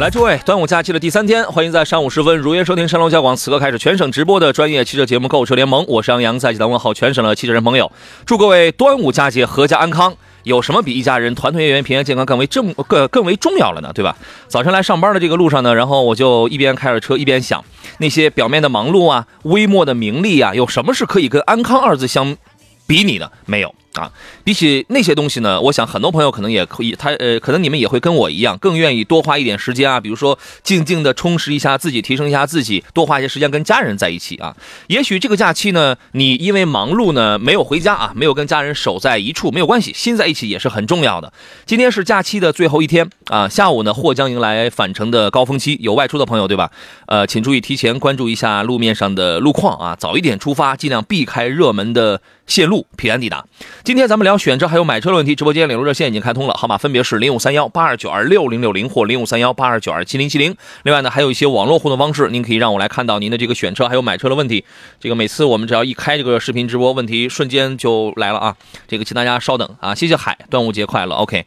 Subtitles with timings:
[0.00, 7.92] 来，诸位，端午假期的第三天，欢迎在上午时分如约收听山东交广此刻开始全省直播的专业汽车节目《购车联盟》，我是杨洋，在济南问候全省的汽车人朋友，
[8.24, 10.14] 祝各位端午佳节阖家安康。
[10.44, 13.92] 有什么比一家人团团圆圆、平安健康更为正更更为重要了呢？
[13.92, 14.16] 对吧？
[14.48, 17.62] 早晨来上班的这个路上呢，然后我就一边开着车一边想，
[17.98, 22.38] 那些表面的忙碌啊、微末的名利啊，有什么是可以跟安康二字相
[22.86, 23.30] 比拟的？
[23.44, 24.10] 没有啊。
[24.44, 34.56] 比起那些东西呢，我想很多朋友可能也可以，他呃，可能你们也会跟我一样，更愿意多花一点时间啊，比如说静静的充实一下自己，提升一下自己，多花一些时间跟家人在一起啊。
[34.88, 41.32] 也许这个假期呢，你因为忙碌呢没有回家啊，没有跟家人守在一处，没有关系，心在一起也是很重要的。
[41.66, 46.70] 今天是假期的最后一天啊，下午呢或将迎来返程的高峰期，有外出的朋友对吧？
[47.06, 53.44] 呃，请注意提前关注一下路面上的路况啊，早一点出发，尽量避开热门的线路，平安抵达。
[53.82, 60.54] 今天咱们聊选车还有买车的问题，直播间领路热线已经开通了，号码分别是零五三幺八二九二六零六零或零五三幺八二九二七零七零。
[60.82, 64.62] 另外呢，还有一些网络互动方式，您可以让我来看到您的这个选车还有买车的问题。
[65.00, 68.56] 这个每次我们只要一开这个视频直播，问题瞬间就来了啊！
[68.86, 71.46] 这个请大家稍等啊，谢谢海，端午节快乐，OK。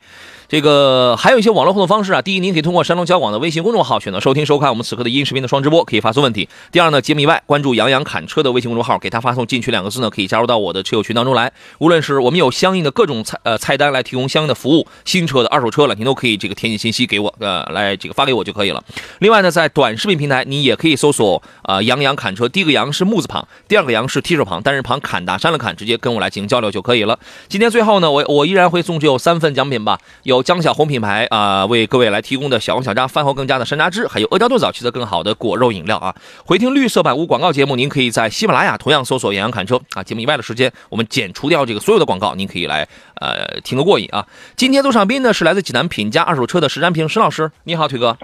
[0.53, 2.21] 这个还有一些网络互动方式啊。
[2.21, 6.47] 第一，您可以通过山东交广的微信公众号选择收听收看我们此刻的音视频的双直播，可以发送问题。
[6.71, 11.51] 第二呢，节目以外关注杨洋侃车的微信公众号，给他发送“进群”两个字呢，可以加入到我的车友群当中来。
[11.79, 18.83] 无论是我们有相应的各种菜呃菜单来提供相应的服务，新车的、二手车了，您都可以这个填写信息给我，呃，来这个发给我就可以了。
[19.17, 27.17] 另外呢，在短视频平台，你也可以搜索呃杨洋侃车，第一个杨是木字旁，第二个杨是提手旁，单人旁侃大山的侃，直接跟我来进行交流就可以了。
[27.49, 36.13] 今天最后呢，我我依然会送只有三份奖品吧，有江小红品牌啊、为各位来提供的小红小扎饭后更佳的山楂汁，还有阿胶炖枣沏的更好的果肉饮料啊。
[36.45, 40.03] 回听绿色版无广告节目，您可以在喜马拉雅同样搜索“杨洋侃车”啊。
[40.03, 44.27] 节目以外的时间，我们剪除掉这个所有的广告，您可以来呃听个过瘾啊。
[44.55, 48.17] 今天做上宾呢是来自济南品家二手车的石占平石老师，你好，腿哥。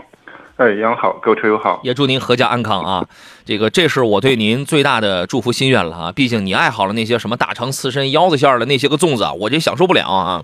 [0.58, 1.80] 哎，杨好，各位车友好。
[1.86, 3.06] 也祝您阖家安康啊！
[3.46, 6.12] 这个这是我对您最大的祝福心愿了啊！
[6.12, 10.44] 毕竟你爱好了那些什么大肠、刺身、腰子馅儿的那些个粽子啊，我这享受不了啊！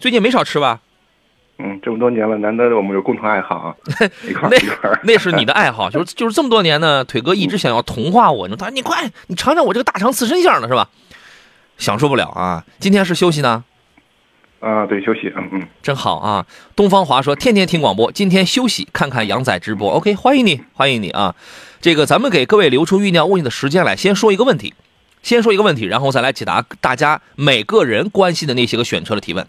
[0.00, 0.80] 最近没少吃吧？
[1.58, 3.74] 嗯，这么多年了，难得我们有共同爱好啊，
[4.28, 5.00] 一 块一块儿。
[5.04, 8.56] 那是你的爱好，就是就是这么多年呢，腿哥一直想要同化我呢。
[8.56, 10.88] 他说你快，你尝尝我这个大肠刺身馅儿的是吧？
[11.76, 12.64] 享受不了啊！
[12.78, 13.64] 今天是休息呢，
[14.60, 16.46] 啊，对，休息，嗯嗯，真好啊！
[16.76, 19.90] 东方华说天天听广播，今天休息看看杨仔直播。
[19.90, 21.34] OK，欢迎你，欢迎你啊！
[21.80, 24.74] 这个咱们给各位留出酝酿问题的时间来，先说一个问题，
[25.24, 29.44] 先说一个问题，然后再来解答大家每个人关心的那些个选车的提问。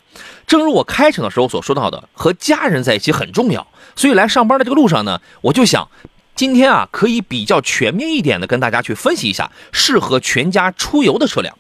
[0.47, 5.87] 正如我开场的时候所说到的，和家人在一起很重要，所以来上班的这个路上呢，我就想。
[6.35, 11.57] 今天啊，可以比较全面一点的跟大家去分析一下适合全家出游的车辆，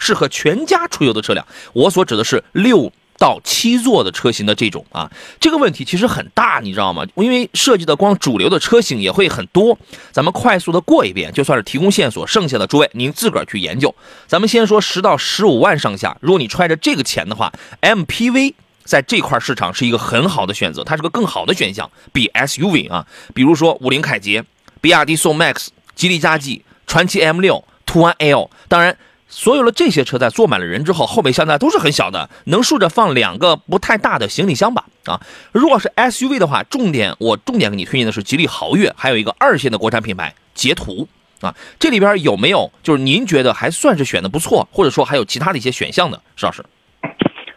[0.00, 5.10] 适合全家出游的车辆，我所指的是六到七座的车型的这种啊，
[5.40, 7.04] 这个问题其实很大，你知道吗？
[7.16, 9.78] 因为涉及的光主流的车型也会很多，
[10.12, 13.94] 咱们快速的过一遍，就算是提供线索，剩下的诸位您自个儿去研究。
[14.26, 18.54] 咱们先说十到十五万上下，如果你揣着这个钱的话，MPV。
[18.84, 23.04] 在这块市场是一个很好的选择，它是个更好的选项，比 SUV 啊，
[23.34, 24.44] 比如说五菱凯捷、
[24.80, 25.66] 比亚迪宋 MAX、
[25.96, 28.96] 吉利嘉际、传祺 M 六、途安 L，当然。
[29.28, 34.84] 所有的这些车在坐满了人之后，后备箱呢都是很小的，能竖着放两个不太大的行李箱吧？
[35.06, 35.20] 啊，
[35.52, 41.08] 如果是 SUV 的话，重点我重点给你推荐的是吉利豪越，还有一个二线的国产品牌捷途
[41.40, 41.54] 啊。
[41.78, 46.20] 这里边有没有就是您觉得还算是选的不错，或者说还有其他的一些选项的？
[46.36, 46.64] 石老师，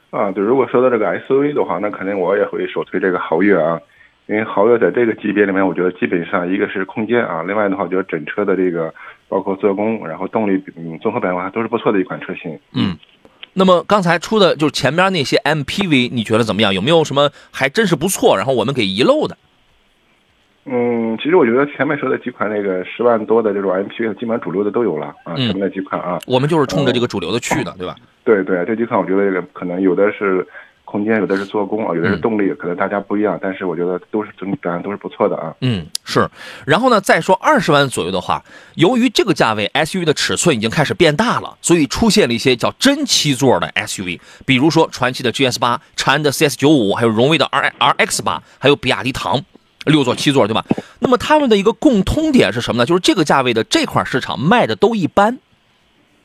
[0.09, 3.79] 啊，对，如果说到这个 SUV 的话，那肯定我也会首推这个豪越啊，
[4.25, 8.93] 因为豪越在这个级别里面，我觉得基本上一个是空间啊，另外的话，我觉得整车的这个
[9.29, 12.59] 包括做工，然后动力，嗯，综合表现都是不错的一款车型。
[12.73, 12.97] 嗯，
[13.53, 16.73] 那么刚才出的就是前面那些 MPV，你觉得怎么样？
[16.73, 19.37] 有没有什么还真是不错，然后我们给遗漏的？
[20.65, 27.95] 嗯，其实我觉得前面说的几款那个十万多的这种 MPV，基本上主流的都有了啊，嗯前面那几款啊，我们就是冲着这个主流的去的，对吧？
[28.23, 30.45] 对对，这几款我觉得这个可能有的是
[30.89, 35.53] 空间，有的是做工啊，有的是嗯动力，可能大家不一样，但是我觉得都是整体表现都是不错的啊。
[35.61, 36.27] 嗯，是。
[36.65, 38.43] 然后呢，再说二十万左右的话，
[38.75, 49.43] 由于这个价位 SUV 的尺寸已经开始变大了，所以出现了一些叫真七座的 SUV，比如说传祺的 GS 八、长安的 CS 九五，还有荣威的 R RX 八，还有比亚迪唐。
[49.85, 50.63] 六座、七座，对吧？
[50.99, 52.85] 那么他们的一个共通点是什么呢？
[52.85, 55.39] 就是这个价位的这块市场卖的都一般，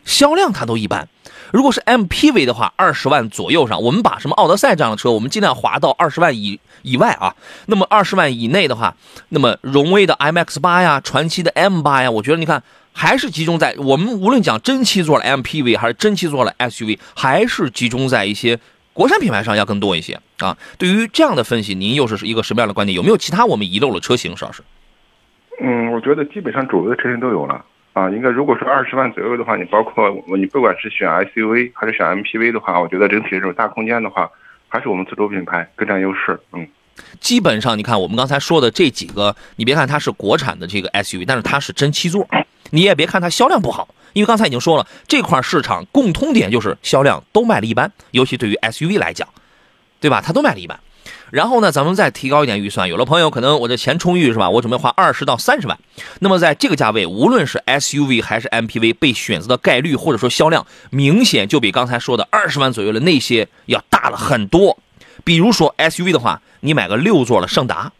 [0.04, 1.08] 销量它都一般。
[1.52, 7.34] 如果是 MPV 的话，二十万左右上，我们把什么奥德赛这样的车，我们尽量划到二十万以以外啊。
[7.66, 8.96] 那么二十万以内的话，
[9.28, 12.62] 那么荣威的 MX 八呀，传祺的 M 八呀，我觉得你看
[12.92, 18.58] 还是集中在我们无论讲真七座的 MPV 还是真七座的 SUV，还是集中在一些
[18.92, 20.56] 国产品牌上要更多一些啊。
[20.78, 22.94] 对于这样的分析，您又是一个什么样的观点？
[22.94, 24.36] 有没有其他我们遗漏的车型？
[24.36, 24.62] 邵老师？
[25.60, 27.64] 嗯，我觉得基本上主流的车型都有了
[27.94, 28.10] 啊。
[28.10, 34.30] 应该如果是二十万左右的话，你包括你不管是选 SUV 还是选 MPV 的话，我觉得整体这种大空间的话，
[34.68, 36.38] 还是我们自主品牌更占优势。
[36.52, 36.68] 嗯。
[37.18, 42.28] 基本上，你看我们刚才说的这几个，你别看它是国产的这个 SUV，但是它是真七座，
[42.70, 49.28] 你也别看它销量不好，因为刚才已经说了，这块市场共通点就是销量都卖的一般，尤其对于 SUV 来讲，
[49.98, 50.22] 对吧？
[50.24, 50.78] 它都卖的一般。
[51.30, 54.48] 然后呢，咱们再提高一点预算，有的朋友可能我这钱充裕是吧？
[54.50, 55.78] 我准备花二十到三十万，
[56.20, 64.78] 那么在这个价位，无论是 SUV 还是 MPV，被选择的概率或者说销量，明显就比刚才说的二十万左右的那些要大了很多。
[65.24, 67.92] 比如说 SUV 的话，你买个六座的胜达，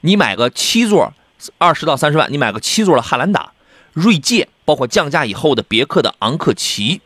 [0.00, 1.14] 你买个七座，
[1.58, 3.52] 二十到三十万，你买个七座的汉兰达、
[3.92, 7.00] 锐界，包括降价以后的别克的昂克旗。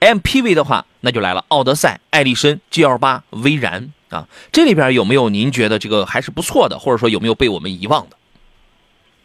[0.00, 8.16] MPV 的话，那就来了，奥德赛、艾力绅、GL 八、威然啊，这里边有没有您觉得这个还是不错的，或者说有没有被我们遗忘的？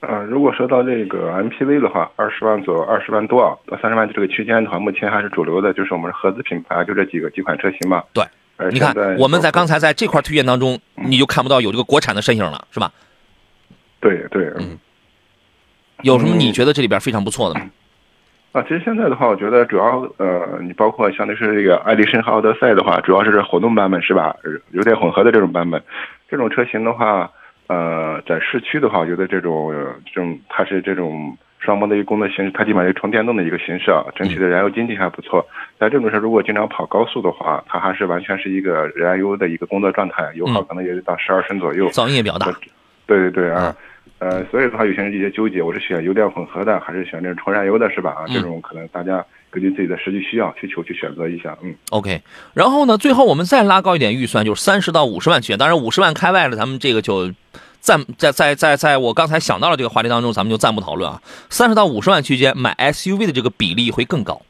[0.01, 8.03] 呃，如果说到这个 MPV 的话，二十万左右，二十万多啊，到三十万这个区间的话，目前还是主流的，就是我们合资品牌，就这几个几款车型嘛。
[8.13, 8.23] 对，
[8.57, 12.91] 呃，你看我们在刚才才在这块推荐当中，你就看不到有这个国产的身影了，是吧？
[13.99, 14.77] 对对，嗯
[16.03, 17.67] 有什么你觉得这里边非常不错的吗？
[18.56, 24.34] 啊，其实现在的话，我觉得主要呃，你包括像那是这个爱迪绅和奥德赛的话，主要是活动版本是吧？
[24.46, 25.84] 呃有点混合的这种版本，
[26.30, 27.30] 这种车型的话，
[27.68, 35.46] 呃，在市区的话，我觉得这种呃这种它是这种双模的一个工作形式，它基本上是纯电动的一个形式啊，整体的燃油经济还不错。
[35.78, 41.90] 在这种车如果经常跑高速的话，它还是完全是一个燃油的一个工作状态，油耗可能也就到十二升左右。
[41.90, 42.48] 噪音也比较大。
[43.06, 43.75] 对对对啊，
[44.25, 48.10] 呃，所以的话，有些人一些纠结，我是选油电混合的，还是选这种纯燃油的，是吧？
[48.10, 51.75] 啊，这种可能大家根据自己的实际需要需求去选择一下，嗯。
[51.92, 52.19] OK，
[52.56, 55.60] 然后呢，最后我们再拉高一点预算，就是三十到五十万区间。
[55.60, 57.31] 当然，五十万开外了，咱们这个就
[57.81, 61.21] 暂在在在在我刚才想到了这个话题当中，咱们就暂不讨论啊。
[61.51, 64.42] 三十到五十万区间买 SUV 的这个比例会更高，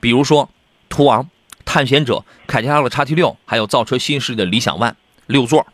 [0.00, 0.48] 比如说
[0.88, 1.28] 途昂、
[1.64, 4.92] 探险者、凯迪拉克的 XT 六，还有造车新势力的理想 ONE
[5.26, 5.66] 六座。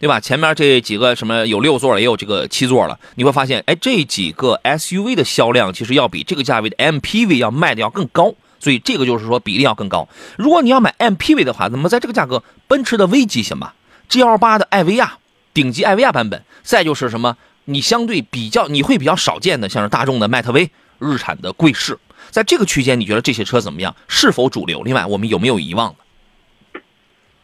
[0.00, 0.18] 对吧？
[0.18, 10.08] 前面这几个什么有六座了，也有这个七座了，你会发现，哎，这几个 SUV 的销量其实要比这个价位的 MPV 要卖的要更高，所以这个就是说比例要更高。
[10.38, 13.74] 如果你要买 MPV 的话，那么在这个价格，奔驰的 V 级行吧
[14.08, 15.18] ，GL 八的艾维亚
[15.52, 17.36] 顶级艾维亚版本，再就是什么，
[17.66, 21.98] 你相对比较你会比较少见的，像是大众的迈特威、日产的贵士，
[22.30, 23.94] 在这个区间，你觉得这些车怎么样？
[24.08, 24.80] 是否主流？
[24.82, 25.96] 另外，我们有没有遗忘的？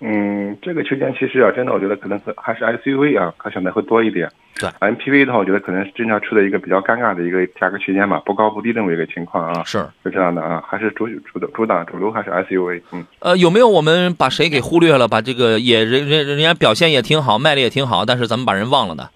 [0.00, 4.30] 嗯，这个区间其实啊，真的我觉得可能还是 SUV 啊，可选的会多一点。
[4.58, 13.06] 对，MPV 的话，我觉得可能是经常出的一个比较尴尬的一个价格区间嘛，不高不低这么一个情况啊，是，是这样的啊，还是主主的主打主流还是 SUV，嗯。
[13.20, 15.08] 呃，有没有我们把谁给忽略了？
[15.08, 19.10] 把这个也人人人家表现也挺好，卖的也挺好，但是咱们把人忘了的。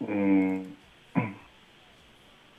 [0.00, 0.66] 嗯，嗯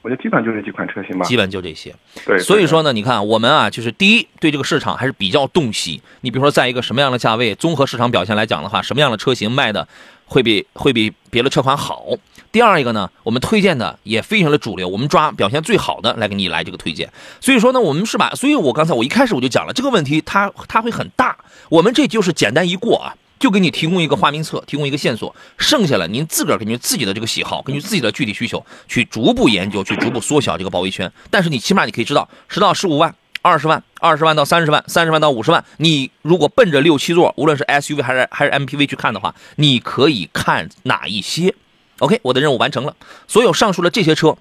[0.02, 1.26] 我觉得基本上就这几款车型吧。
[1.26, 1.94] 基本就这些。
[2.26, 6.02] 对，对所以说呢，你看我们啊，就是第一对这个市场还是比较洞悉。
[6.22, 9.88] 你比如说，在一个什么样的价位，综合市场表现来讲的话，什么样的车型卖的
[10.26, 12.06] 会比会比别的车款好。
[12.52, 17.10] 第二一个呢，我们推荐的也非常的主流，我们抓表现最好的来给你来这个推荐。
[17.40, 21.38] 所以说呢，我们是把，所以我刚才我一开始我就讲了这个问题它，它会很大。
[21.70, 31.12] 我们这就是简单一过啊，就给你提供一个花名册，提供一个线索，剩下了您自个儿根据自己的这个喜好，根据自己的具体需求去逐步研究，去逐步缩小这个包围圈。
[31.32, 41.56] 但是你起码你可以知道，十到十五万、二十万、二十万到三十万、三十万到五十万，你如果奔着六七座，无论是 SUV 还是还是 MPV 去看的话，你可以看哪一些
[41.98, 42.96] ？OK，我的任务完成了。
[43.28, 44.38] 所有上述的这些车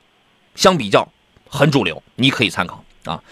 [0.54, 1.10] 相比较
[1.48, 3.22] 很主流，你可以参考啊。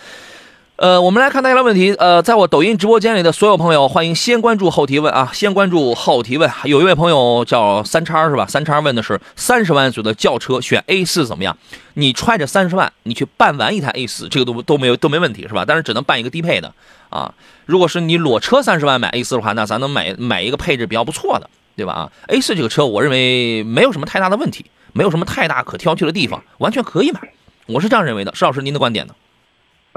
[0.79, 1.93] 呃，我们来看大家的问题。
[1.95, 6.49] 呃，在我抖音直播间里的所有朋友，欢迎先关注后提问啊，先关注后提问。
[6.67, 8.47] 有一位朋友叫三叉是吧？
[8.47, 11.59] 三叉问的是三十万左右的轿车选 A 四怎么样？
[11.95, 15.65] 你揣着三十万，你去办完一台 A 四，这个都都没有都没问题是吧？
[15.67, 16.73] 但是只能办一个低配的
[17.11, 17.35] 啊。
[17.67, 21.93] 如果是你裸车三十万买 A 四的话，那咱能买买一个配置比较不错的，对吧？
[21.93, 27.33] 啊，A 四这个车我认为没有什么太大的问题，没有什么太大可挑剔的地方，完全可以买。
[27.67, 29.15] 我是这样认为的，石老师您的观点呢？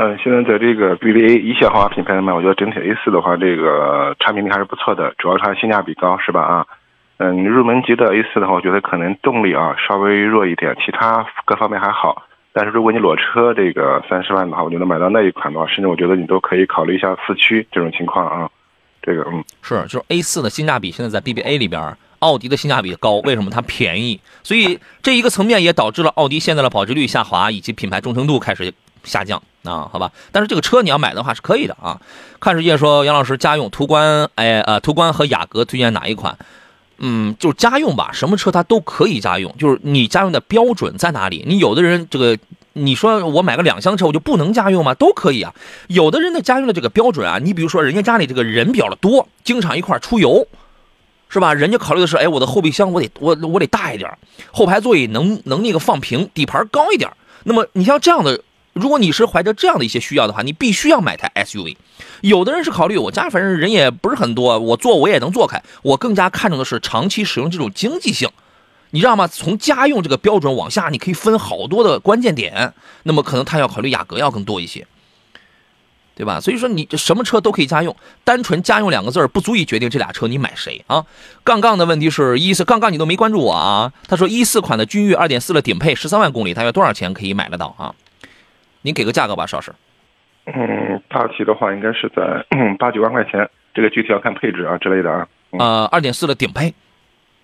[0.01, 6.41] 嗯，现在在这个 BBA 一线豪华品牌里面，我觉得整体 A 四的话，这个产品力还是不错的，主要它性价比高，是吧？
[6.41, 6.65] 啊，
[7.17, 12.23] 嗯，入门级的 A 四的话，我觉得可能动力啊稍微弱一点，其他各方面还好。
[12.51, 18.49] 但是如果你裸车这个三十万的话，我觉得买到那一款的话，甚至我觉得你都可以考虑一下四驱这种情况啊。
[19.03, 24.19] 这个嗯，是，就是 A 四的性价比现在在 BBA 里边，奥迪的性价比高，为什么它便宜？
[24.41, 30.11] 所以这一个层面也导致了奥迪现在的保值率下滑，以及品牌忠诚度开始下降啊，好吧？
[30.31, 31.99] 但是这个车你要买的话是可以的啊。
[32.39, 36.37] 看世界说杨老师家用途观，哎呃途观和雅阁推荐哪一款？
[37.03, 41.43] 嗯，就是家用吧，什么车它都可以家用，就是你家用的标准在哪里？
[41.47, 42.37] 你有的人这个，
[42.73, 44.93] 你说我买个两厢车我就不能家用吗？
[44.93, 45.53] 都可以啊。
[45.87, 50.47] 有的人的家用的这个标准啊，你比如说人家家里这个人比较的多，经常一块出游，
[51.27, 51.55] 是吧？
[51.55, 54.15] 人家考虑的是，哎，我的后备箱我得我我得大一点，
[54.51, 57.09] 后排座椅能能那个放平，底盘高一点。
[57.45, 58.39] 那么你像这样的，
[58.73, 61.75] 如果你是怀着这样的一些需要的话，你必须要买台 SUV。
[62.21, 65.61] 有的人是考虑我家反正人也不是很多，我坐我也能坐开。
[65.81, 68.29] 我更加看重的是长期使用这种经济性，
[68.91, 69.27] 你知道吗？
[69.27, 72.73] 从家用这个标准往下，你可以分好多的关键点。
[73.03, 74.87] 那么可能他要考虑雅阁要更多一些，
[76.15, 76.39] 对吧？
[76.39, 81.05] 所以说你这什么车都可以家用，单纯家用两个字儿不足以决定这俩车你买谁啊。
[81.43, 83.91] 杠杠的问题是一四杠杠你都没关注我啊？
[84.07, 87.93] 他说一四款的君越二点四的顶配十三万公里，大约多少钱可以买得到啊？
[88.81, 89.73] 您给个价格吧，邵老师。
[90.45, 92.45] 嗯，大体的话应该是在
[92.79, 95.27] 八九万块钱，这个具体要看配置啊之类的啊。
[95.51, 96.73] 呃，二点四的顶配，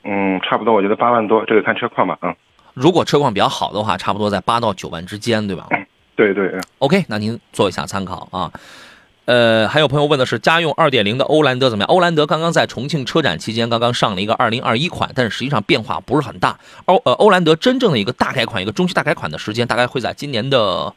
[0.04, 2.34] 嗯，差不多，我觉得八万多，这个看车况吧啊。
[2.74, 5.68] 如果车况比较好的话，差不多在八到九万之间，对吧？
[6.16, 6.48] 对对。
[6.48, 8.52] 嗯 OK，那您做一下参考啊。
[9.26, 11.88] 呃，还有朋友问的是家用二点零的欧蓝德怎么样？
[11.88, 16.58] 欧蓝德刚刚在重庆车展期间刚刚上了一个二零二一款，但是实际上变化不是很大。
[16.86, 20.94] 欧呃欧蓝德真正的一个大改款，一个中期大改款的时间大概会在今年的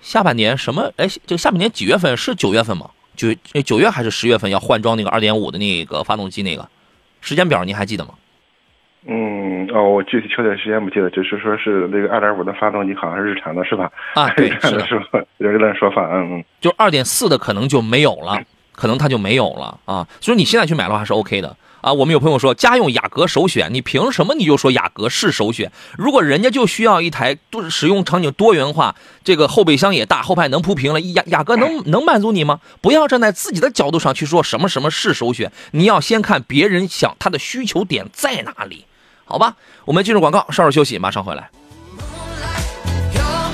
[0.00, 0.56] 下半年。
[0.56, 0.92] 什么？
[0.96, 2.16] 哎，这个下半年几月份？
[2.16, 2.90] 是九月份吗？
[3.16, 6.42] 九诶九月还是十月份要换装那个二点五的那个发动机？
[6.42, 6.66] 那个
[7.20, 8.14] 时间表您还记得吗？
[9.06, 13.90] 嗯，哦，我具体确切时间不记得，只是说是那个二点五的发动机好像是日产的，是吧？
[14.14, 15.20] 啊，对， 是的是吧？
[15.38, 16.44] 有这种说法，嗯嗯。
[16.60, 18.38] 就二点四的可能就没有了，
[18.72, 20.06] 可能它就没有了啊。
[20.20, 21.92] 所以你现在去买的话是 OK 的啊。
[21.92, 25.70] 我们有朋友说家用雅阁首选，你凭什么你就说雅阁是首选？
[25.96, 28.94] 如果人家就需要一台多使用场景多元化，
[29.24, 32.60] 这个后备箱也大，后排能铺平了，雅雅阁能能满足你吗？
[32.80, 38.84] 不要站在自己的角度上去说什么什么是首选，你要先看别人想他的需求点在哪里，
[39.24, 39.56] 好吧？
[39.84, 41.50] 我们进入广告，稍事休息，马上回来。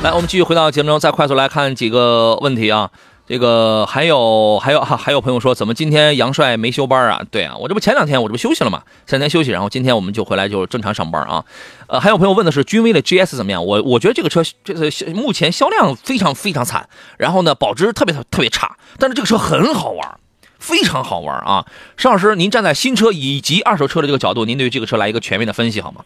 [0.02, 2.90] 来，我们继续回到节目中，再快速来看几个问题啊。
[3.26, 7.22] 这个还有还有还还有朋友说，怎么今天杨帅没休班啊？
[7.30, 11.44] 对啊，我这不前两天我这不休息了嘛，前两天休息，然后今天我们就回来就正常上班啊。
[11.88, 13.64] 呃，还有朋友问的是君威的 GS 怎么样？
[13.64, 20.18] 我我觉得这个车这个目前销量非常非常惨，然后呢保值特别特别差，但是这个车很好玩。
[20.58, 21.64] 非常好玩啊！
[21.96, 26.00] 邵老师，您站在新车以及二手车的这个角度，您对这个车来一个全面的分析好吗？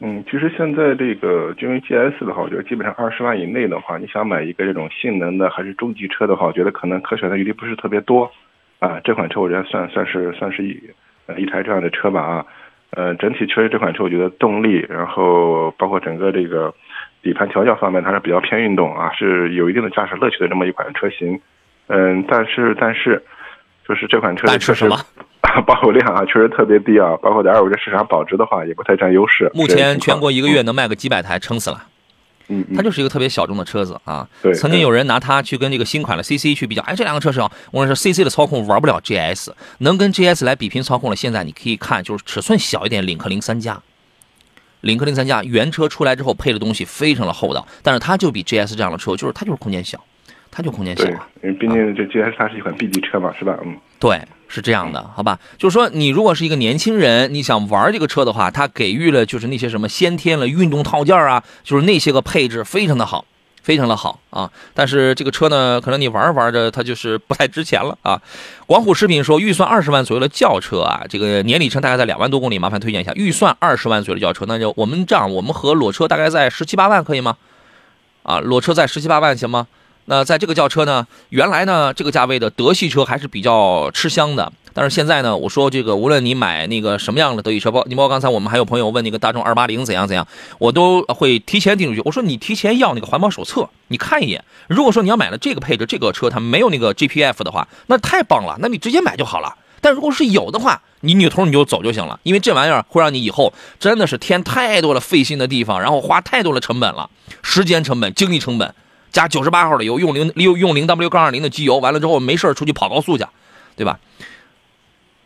[0.00, 8.30] 嗯，其实现在这个君威 GS 的话，我觉得基本上二十万以内的话，你想买一个这种性能的还是中级车的话，我觉得可能可选的余地不是特别多
[8.78, 9.00] 啊。
[9.02, 10.78] 这款车我觉得算算是算是一
[11.26, 12.46] 呃一台这样的车吧啊。
[12.90, 16.72] 呃，整体确实这款车我觉得动力，然后包括整个这个
[17.22, 21.40] 底盘调教方面，它是比较偏运动啊，是有一定的驾驶乐趣的这么一款车型。
[21.88, 23.22] 嗯，但是但是
[23.88, 24.96] 就是这款车确实什么？
[25.66, 29.50] 保有量啊，确实特别低啊，包括在二手车市场保值的话，也不太占优势。
[29.54, 31.84] 目前全国一个月能卖个几百台，撑死了。
[32.48, 34.28] 嗯嗯，它就是一个特别小众的车子啊。
[34.40, 41.16] 对曾经有人拿它去跟这个新款的 CC 去比较，哎，这两个车上，我跟你说，CC 的操控玩不了 GS，能跟 GS 来比拼操控的。
[41.16, 43.80] 现在你可以看，就是尺寸小一点，领克零三加。
[44.82, 49.98] 领克零三加原车出来之后配的东西非常的厚道，但是它就比 GS 这样的车，就是它就是空间小，
[50.48, 53.58] 它就空间小对啊。，因为毕竟这 GS 它是一款 B 级车嘛，是吧？
[53.64, 55.38] 嗯，对，是这样的，好吧？
[55.58, 63.24] 就是说，你如果是一个年轻人，你想玩这个车的话，它给予了就是那些什么先天了运动套件啊，就是那些个配置非常的好，
[63.62, 64.50] 非常的好啊。
[64.72, 68.22] 但是这个车呢，可能你玩着玩着，它就是不太值钱了啊。
[68.66, 73.12] 广虎食品说，预算二十万左右的轿车啊，这个年里程大概在两万多公里，麻烦推荐一下。
[73.14, 77.36] 预算二十万左右的轿车，那就我们这样，我们和裸车大概在十七八万可以吗？
[78.22, 79.66] 啊，裸车在十七八万行吗？
[80.06, 90.26] 那在这个轿车呢，原来呢这个价位的德系车还是比较吃香的，但是现在呢，我说这个无论你买那个什么样的德系车，包你包括刚才我们还有朋友问那个大众二八零怎样怎样，
[90.58, 92.02] 我都会提前订出去。
[92.04, 94.44] 我说你提前要那个环保手册，你看一眼。
[94.68, 99.56] 如果说你要买了这个配置，这个车它没有那个 GPF 的话，那太棒了，那你直接买就好了。
[99.80, 107.08] 但如果是有的话，你扭头你就走就行了，因为这玩意儿会让你以后真的是添太多了费心的地方，然后花太多的成本了，
[107.42, 108.74] 时间成本、精力成本，
[109.10, 113.24] 加九十八号的油，用零用用零 W 杠二零的机油，完了之后没事儿出去跑高速去，
[113.76, 113.98] 对吧？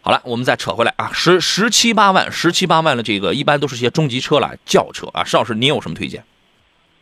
[0.03, 5.23] 好了，我们再扯回来啊，十十七八万，十七八万的这个一般都是些中级车了，轿车啊。
[5.25, 6.25] 石老师，您有什么推荐？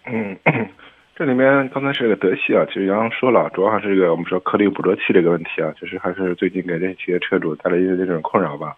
[0.07, 0.37] 嗯，
[1.15, 8.75] 这里面刚才是个德系啊，其实杨洋说了，主要还是这个我们说颗粒捕捉器这个问题啊，就是还是最近给这些车主带来一些这种困扰吧。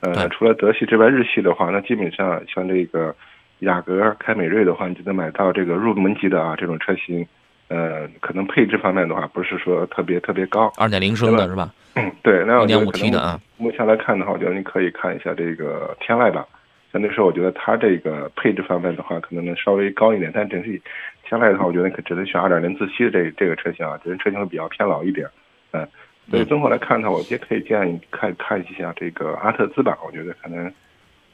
[0.00, 3.14] 呃，除了德系之外，日系的话，那基本上像这个
[3.60, 7.24] 雅阁、凯美瑞的话，你就能买到这个入门级的啊这种车型。
[7.70, 10.72] 呃，可能配置方面的话，不是说特别特别高。
[10.76, 11.72] 二点零升的是吧？
[11.94, 16.44] 嗯，对，那我觉得可 T 的能啊目前来看的话，我觉得你可以看一下这个天籁吧。
[16.92, 20.82] 相对来说，我觉得它这个配置方面的话，可能能稍微高一点，但整体
[21.24, 25.28] 天籁的话，我觉得可只能选二点零自吸的这这个车型啊，这车型会比较偏老一点。
[25.70, 25.86] 嗯，
[26.28, 30.72] 所以综合来看的话，我也可以建议你看看一下这个阿特兹吧，我觉得可能。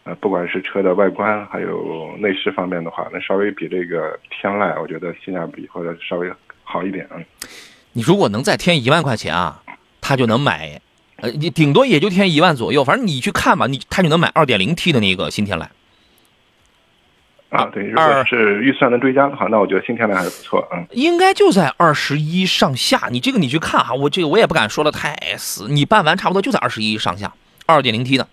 [0.06, 6.32] 呃，不管是车的外观还有内饰方面的话，那稍微比这个天籁，我觉得性价比或者稍微
[6.62, 7.04] 好一点。
[7.12, 7.24] 嗯，
[7.92, 9.60] 你如果能再添一万块钱啊，
[10.00, 10.80] 他就能买，
[11.16, 15.66] 呃，你顶多也就添一万左右，反正你去看吧，你他就能买二点零 T 的那个新天籁。
[17.48, 20.68] 啊，对，如二果是预算能追加的话，那我觉得新天籁还是不错。
[20.72, 20.86] 嗯。
[20.92, 23.08] 应该就在二十一上下。
[23.10, 27.32] 你这个你去看哈，我这个我也不敢说的太死，你办完差不多就在二十一上下，
[27.66, 28.28] 二点零 T 的，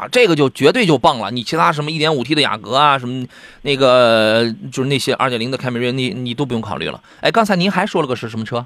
[0.00, 1.30] 啊，这个就绝对就棒了。
[1.30, 3.26] 你其他什么一点五 T 的雅阁啊，什么
[3.60, 7.02] 那个就是那些二点零的凯美瑞，你你都不用考虑了。
[7.20, 8.64] 哎，刚才您还说了个是什么车？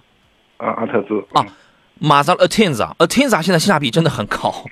[0.58, 1.44] 啊，阿特兹啊，
[1.98, 4.64] 马自达 Atenza，Atenza 现在性价比真的很高，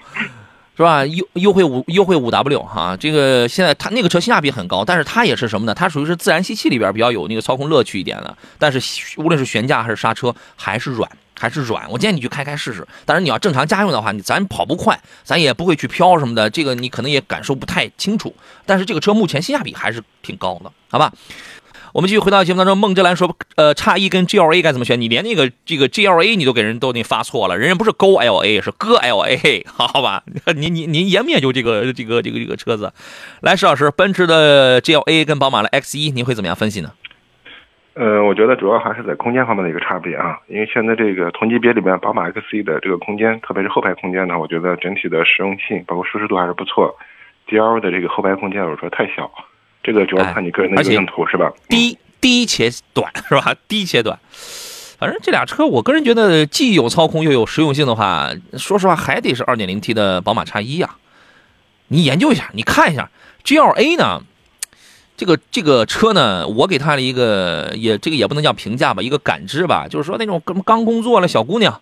[0.76, 1.04] 是吧？
[1.04, 5.74] 优优惠五优惠五 W 哈，这个现在它那个车性价比很高，但是它也是什么呢？
[5.74, 8.80] 它属于是自然吸气里边比较有那个操控乐趣一点的，但是
[9.16, 11.10] 无论是悬架还是刹车还是软。
[11.42, 12.86] 还是软，我建议你去开开试试。
[13.04, 18.32] 但是，你要正常家用的话，你咱跑不快，咱也不会去飘什么的，这个你可能也感受不太清楚。
[18.64, 21.12] 但是这个车目前性价比还是挺高的，好吧？
[21.92, 24.98] 我们继续回到节目当中，孟之兰说，呃，叉一跟 GLA 该怎么选？
[25.00, 30.22] 你连那个这个 GLA 你都给人都那发错了，人家不是 Go LA 是哥 LA， 好吧？
[30.54, 32.92] 您您您研研究这个这个这个这个车子？
[33.40, 36.92] 来，石老师，奔驰的 GLA 跟宝马的 X 一，您会怎么样分析呢？
[37.94, 46.96] 呃，我觉得主要还是在空间方面的一个差别啊，因为现在这个同级别里面，宝马 X1 的这个空间，特别是后排空间呢，我觉得整体的实用性包括舒适度还是不错。
[47.48, 49.30] GL 的这个后排空间，我说太小，
[49.82, 51.52] 这个主要看你个人的一个用途是吧？
[51.68, 53.54] 低低且短是吧？
[53.68, 54.18] 低且短，
[54.98, 60.88] 反正这俩车，我个人觉得既有操控又有实用性的话，说实话还得是 2.0T 的宝马叉一呀。
[61.88, 63.10] 你研究一下，你看一下
[63.44, 64.22] GLA 呢。
[65.16, 71.80] 这个这个车呢，我给他的一个也这个也不能叫评价吧，一个感知吧，就是说那种刚刚工作了小姑娘，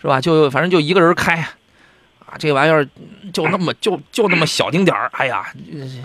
[0.00, 0.20] 是吧？
[0.20, 1.36] 就反正就一个人开，
[2.24, 2.88] 啊，这玩意儿
[3.32, 5.44] 就那么就就那么小丁点儿，哎呀，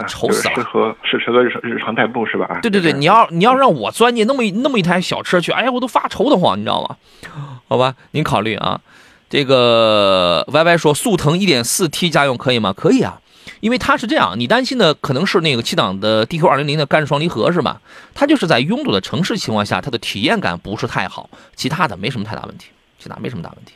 [0.07, 0.55] 愁死了。
[0.55, 2.59] 适合是适合日常日常代步是吧？
[2.61, 6.97] 对对对，你要你要让我钻进那么那么一台小车去，哎呀，我都发愁的慌，你知道吗？
[7.69, 8.81] 好吧，您考虑啊。
[9.29, 12.73] 这个 Y Y 说速腾 1.4T 家用可以吗？
[12.73, 13.21] 可以啊。
[13.59, 17.81] 因为它是这样，你担心的可能是那个七档的 DQ 二零零的干式双离合是吧？
[18.13, 22.67] 它就是在拥堵的城市情况下，它的体验感不是太好，其他的没什么太大问题，
[22.99, 23.73] 其他没什么大问题，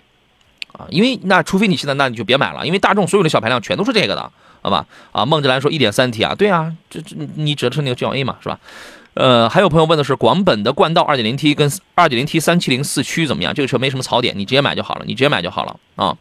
[0.73, 4.31] 啊，因为那除非你现在那你就别买了，因为大众所有的小排量全都是这个的，
[4.61, 4.85] 好吧？
[5.11, 8.59] 啊，孟志兰说一点三 T 啊，对啊，这这你指的是那个 GLA 嘛，是吧？
[9.15, 13.53] 呃，还有朋友问的是广本的冠道二点零 T 跟二点零 T 三七零四驱怎么样？
[13.53, 16.17] 这个车没什么槽点，你直接买就好了，你直接买就好了啊。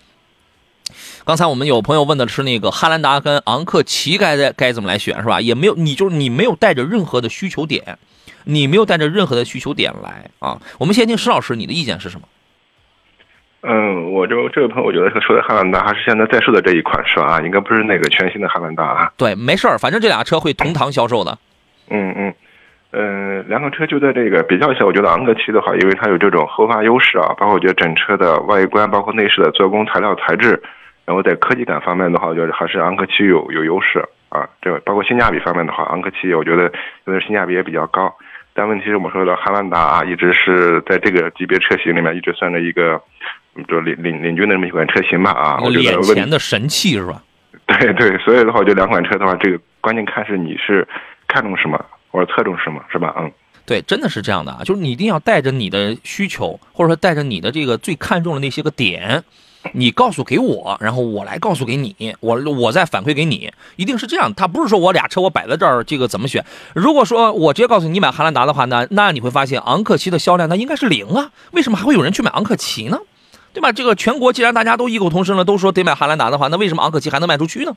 [1.24, 5.40] 刚才我们有朋友问的是那个汉兰达跟昂克旗该在该怎么来选是吧？
[5.40, 7.98] 也没有，你就是你没有带着任何的需求点，
[8.44, 10.61] 你没有带着任何的需求点来啊。
[10.78, 12.26] 我们先听石老师，你的意见是什么？
[13.62, 19.12] 嗯，我就这位朋友，我觉得说的汉兰达还是现在在售的这一款车啊，应该不是那个全新的汉兰达啊。
[19.16, 21.38] 对，没事儿，反正这俩车会同堂销售的。
[21.88, 22.35] 嗯嗯。
[22.94, 30.62] 嗯，两款车就在这个比较一下，我觉得昂克旗的话，因为它有这种后发优势啊，包括我觉得整车的外观，包括内饰的做工、材料、材质，
[31.04, 34.48] 然后在科技感方面的话，我觉得还是昂克旗有有优势啊。
[34.60, 36.72] 这个包括性价比方面的话，昂克旗我觉得
[37.06, 38.14] 因为性价比也比较高。
[38.54, 43.00] 但问题是我们说的汉兰达啊，一直是在这个级别车型里面一直算着一个，
[43.68, 45.58] 就领领领军的这么一款车型吧啊。
[45.62, 47.22] 我觉得眼前的神器是吧？
[47.66, 50.86] 对对，所以的话，我觉得两款车的话，这个关键看是你是
[51.28, 51.82] 看重什么。
[52.12, 53.14] 或者侧重什么是吧？
[53.18, 53.32] 嗯，
[53.64, 59.24] 对，真的是这样的啊，就是你一定要带着你的需求，或者说带着你的这个最看重的那些个点，
[59.72, 64.35] 你告诉给我，然后我来告诉给你，我我再反馈给你，一定是这样。
[64.35, 66.44] 他不是说我俩车我摆在这儿，这个怎么选？
[66.75, 72.98] 如果说我直接告诉你买汉兰达的话呢，那你会发现昂克旗的销量那应该是零啊，为什么还会有人去买昂克旗呢？
[73.53, 73.70] 对吧？
[73.70, 77.75] 这个全国既然大家都异口同声了，都说得买汉兰达的话，那为什么昂克旗还能卖出去呢？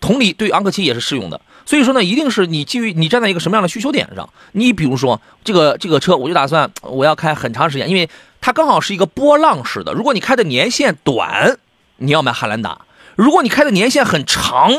[0.00, 1.40] 同理，对昂克旗也是适用的。
[1.68, 4.26] 所以说呢，一定是你基于你站在一个什么样的需求点上。
[4.52, 8.08] 你比如说这个这个车，我就打算我要开很长时间，因为
[8.40, 9.92] 它刚好是一个波浪式的。
[9.92, 11.58] 如果你开的年限短，
[11.98, 14.72] 你要买汉兰达；如果你开的年限很长，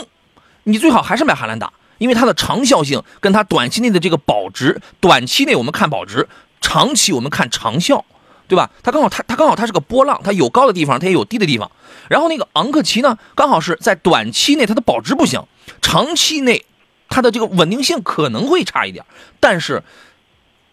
[0.63, 6.27] 你最好还是买汉兰达，因为它的长效性跟它短期内的这个保值，短期内我们看保值，
[6.59, 8.03] 长期我们看长效。
[8.47, 8.71] 对吧？
[8.81, 11.69] 它刚好，它它刚好，它是个波浪，它有高的地方，它也有低的地方。
[12.09, 15.43] 然后那个昂克旗呢，刚好是在短期内它的保值不行，
[15.83, 16.65] 长期内
[17.09, 19.03] 它的这个稳定性可能会差一点。
[19.39, 19.83] 但是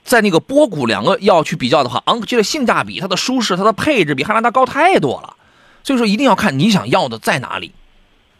[0.04, 5.36] 在那个波谷两个要去比较的话，昂克旗的性价比、它的舒适、它的配置比汉兰达高太多了。
[5.82, 7.72] 所以说一定要看你想要的在哪里。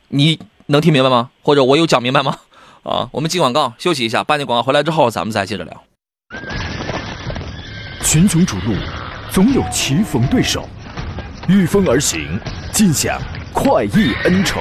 [0.09, 1.30] 你能听明白吗？
[1.42, 2.38] 或者我有讲明白吗？
[2.85, 5.82] 啊，我们进广告休息一下，半点广告回来之后咱们再接着聊。
[8.02, 8.74] 群雄逐鹿，
[9.32, 10.68] 总有棋逢对手，
[11.48, 12.38] 御风而行，
[12.72, 13.20] 尽享
[13.52, 14.61] 快意恩仇。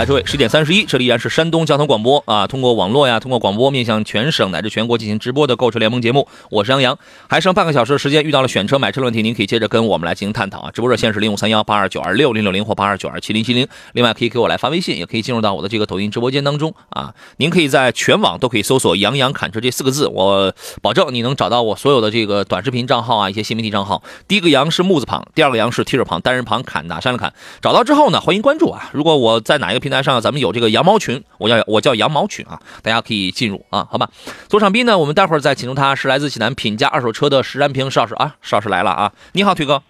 [0.00, 6.98] 来，诸位，十点三十一，这里依然是山东交通广播啊，通过网络呀，通过广播面向全省乃至全国进行直播的购车联盟节目，我是杨洋。
[7.28, 10.70] 还剩半个小时的时间，遇到了选车买车的问题，您可以接着跟我们来进行探讨啊。
[10.72, 17.14] 直播热线是零五三幺八二九二六零六零或八二九二七零七零，另外可以给我来发微信，也可以进入到我的这个抖音直播间当中啊。
[17.36, 24.02] 您可以在全网都可以搜索“杨洋侃车”这四个字，我保证你能找到我所有的这个短视频账号啊，一些新媒体账号。
[24.26, 27.34] 第一个“杨”是木字旁，第二个“杨”是提手旁，单人旁，侃哪山的侃。
[27.60, 28.88] 找到之后呢，欢迎关注啊。
[28.94, 34.08] 如果我在哪一个平台上，咱们有这个羊毛群，我叫我叫羊毛群啊，大家可以进入啊，好吧。
[34.48, 39.82] 左场宾呢，我们待会儿再请出他，是来自济南品家二手车的石占平石老师啊，石老师来了啊，你好，腿哥。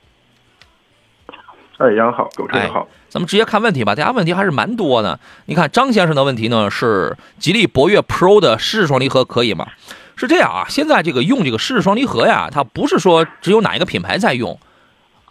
[1.78, 2.86] 哎，杨好，狗车友好。
[3.08, 5.18] 咱们直接看问题吧，大家问题还是蛮多的。
[5.46, 9.66] 你看张先生的问题呢，是吉利博越 Pro 的湿式双离合可以吗？
[10.16, 14.60] 是这样啊，现在这个用这个湿式双离合呀，它不是说只有哪一个品牌在用，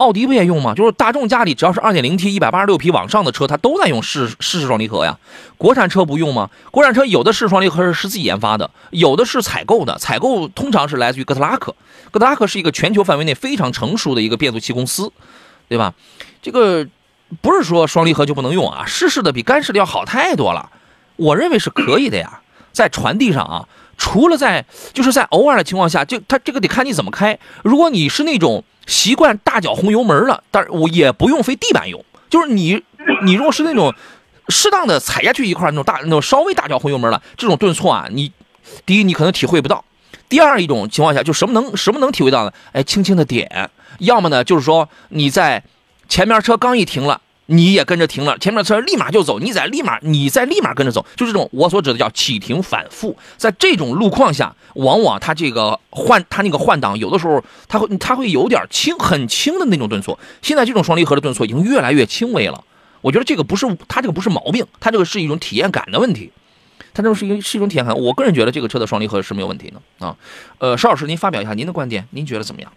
[0.00, 0.74] 奥迪不也用吗？
[0.74, 5.18] 就是大众家里只要是 2.0T 186匹往上的车，它都在用湿湿式双离合呀。
[5.58, 6.48] 国产车不用吗？
[6.70, 11.74] 国产车有的是双离合是自己研发的，有的是采购的，采购通常是来自于哥特拉克。
[12.10, 15.12] 哥特拉克是一个全球范围内非常成熟的一个变速器公司，
[15.68, 15.92] 对吧？
[16.40, 16.86] 这个
[17.42, 20.70] 不是说双离合就不能用啊，湿式的比干式的要好太多了。
[21.16, 22.40] 我认为是可以的呀，
[22.72, 27.38] 在传递上啊，除了在就是在偶尔的情况下，就它这个得看你怎么开。
[27.62, 32.82] 如果你是那种习惯大脚轰油门了，但是我也不用非地板油，就是你
[33.22, 33.94] 你如果是那种
[34.48, 38.32] 适当的踩下去一块那种大那种稍微大脚轰油门了，这种顿挫啊，你
[38.84, 39.84] 第一你可能体会不到，
[40.28, 42.52] 第二一种情况下就什么能什么能体会到呢？
[42.72, 45.62] 哎，轻轻的点，要么呢就是说你在
[46.08, 47.20] 前面车刚一停了。
[47.52, 53.16] 你也跟着停了，前面车立马就走，你在立马，你在立马跟着走，就这种我所指的叫启停反复。
[53.36, 60.16] 在这种路况下，往往它这个换它那个换挡，有的时候它会它会有点轻，很轻的那种顿挫。
[60.40, 62.62] 现在这种双离合的顿挫已经越来越轻微了。
[63.00, 66.30] 我觉得这个不是它这个不是毛病，它这个是一种体验感的问题。
[66.94, 67.96] 它这个是一是一种体验感。
[67.96, 70.16] 我个人觉得这个车的双离合是没有问题的啊。
[70.58, 72.72] 呃，邵老师，您发表一下您的观点，您觉得怎么样？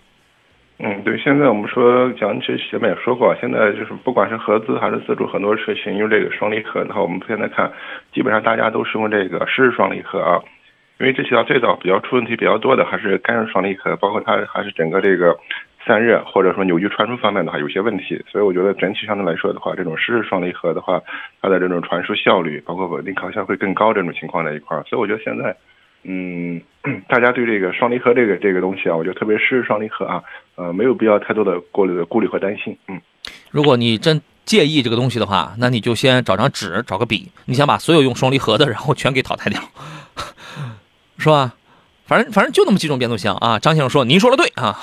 [0.79, 6.83] 嗯，对，现在我们说讲，其实前面也说过，现在就是不管是合资还是自主，很多车型用这个双离合。
[6.83, 7.71] 的话我们现在看，
[8.11, 10.41] 基本上大家都是用这个湿式双离合啊，
[10.99, 15.37] 因为这条最早比较出问题比较多的还是干式双离合，包括它还是整个这个
[15.85, 18.21] 散热或者说扭矩传输方面的话有些问题。
[18.27, 20.99] 所以我觉得整体相对来说的话，这种湿式双离合的话，
[21.41, 24.83] 它的这种传输效率，包括稳定抗效会更高这种情况在一块儿。
[24.83, 25.55] 所以我觉得现在。
[26.05, 26.61] 嗯，
[27.07, 30.21] 大家对这个双离合这个这个东西啊，我觉得特别是双离合啊，
[30.55, 32.77] 呃，没有必要太多的过虑顾虑和担心。
[32.87, 33.01] 嗯，
[33.51, 39.61] 如果你真介意这个东西的话， 那你就先找张纸，找个笔，你想把所有用双离合的，然后全给淘汰掉，
[41.17, 41.53] 是吧？
[42.05, 43.57] 反正反正就那么几种变速箱啊。
[43.57, 44.77] 张先生说：“您说的对啊，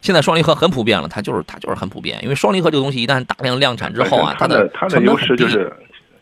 [0.00, 5.72] 现在双离合很普遍了，它就是它就是很普遍，因为双离合这个东西一旦大量量产之后啊，它的它的优势就是。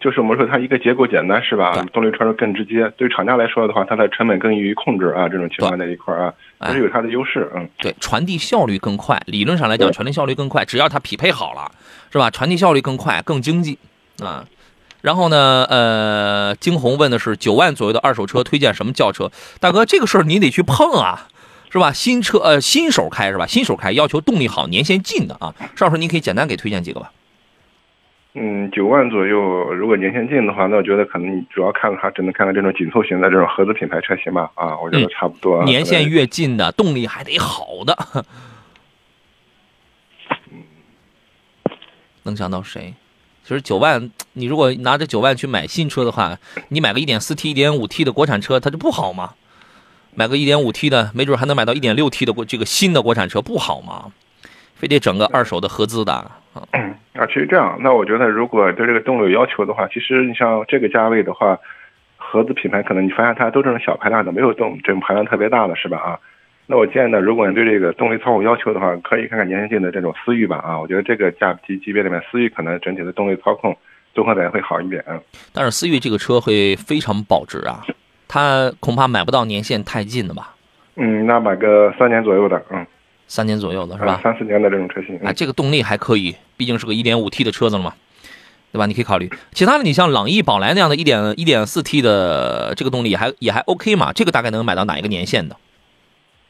[0.01, 1.73] 就是我们说它一个结构简单是吧？
[1.93, 5.29] 动力传输更直接，对厂家来说的话，它的成本更易于控制啊。
[5.29, 7.51] 这种情况在一块啊，还是有它的优势。
[7.55, 11.71] 嗯，对，传递效率更快，理论上来讲，传递效率更快，只要它匹配好了，
[12.13, 12.31] 是吧？
[12.31, 13.79] 传递效率更快、更经济
[14.23, 14.45] 啊。
[15.01, 19.31] 然后呢，呃，惊鸿问的是九万左右的二手车推荐什么轿车？
[19.61, 21.29] 大哥，这个事儿你得去碰啊，
[21.71, 21.93] 是吧？
[21.93, 23.47] 新车呃，新手开是吧？
[23.47, 25.55] 新手开要求动力好、年限近的啊。
[25.77, 27.11] 邵老师，你可以简单给推荐几个吧。
[28.41, 34.51] 嗯，九万左右，如果年限近的话，那我觉得可能你主要看它只能看看这种紧凑型的这种合资品牌车型吧。
[34.55, 35.63] 啊，我觉得差不多。
[35.63, 38.25] 嗯年限越近的，动力还得好的。
[42.23, 42.95] 能想到谁？
[43.43, 49.35] 其实九万，你如果拿着九万去买新车的话，你买个一点四 T、一点五 T 的国产车，它就不好吗？
[50.15, 54.13] 买个一点五 T 的，没准还能买到一点六 T 的国这个新的国产车，不好吗？
[54.75, 56.69] 非得整个二手的合资的啊？
[57.15, 61.59] 啊，其实这样，那我觉得如果对这个动力有要求的话，其实你像这个价位的话，
[62.17, 65.99] 合资品牌可能你发现它都这种小排量的，没有动这种排量特别大的，是吧？
[65.99, 66.19] 啊，
[66.67, 70.59] 那我建议呢，如果你对这个动力操控要求的话，可以看看年限近的这种思域吧。
[70.59, 73.77] 啊，我觉得这个价级级别里面，思域可能整体的动力操控
[74.15, 75.05] 综合感会好一点。
[75.53, 77.83] 但是思域这个车会非常保值啊，
[78.29, 80.55] 它恐怕买不到年限太近的吧？
[80.97, 82.87] 嗯，那买个三年左右的，嗯，
[83.29, 84.19] 三年左右的是吧？
[84.23, 87.95] 三四年的这种车型，啊，这个动力还可以，毕竟是个 1.5T 的车子了嘛，
[88.73, 88.87] 对吧？
[88.87, 89.31] 你可以考虑。
[89.53, 94.13] 其他的，你像朗逸、宝来那样的一点一点四 T 的这个动力还也还 OK 嘛？
[94.13, 95.57] 这个大概能买到哪一个年限的？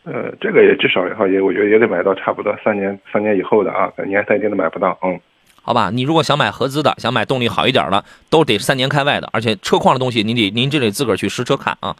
[0.05, 5.21] 呃，这个也至少也好，也我觉得也得买到差不多三年三年以后的啊，年限近的买不到，嗯。
[5.69, 11.95] 好吧，你如果想买合资的，想买动力好一点的，都得三年开外的，而且车况的东西，您得您这得自个儿去实车看啊。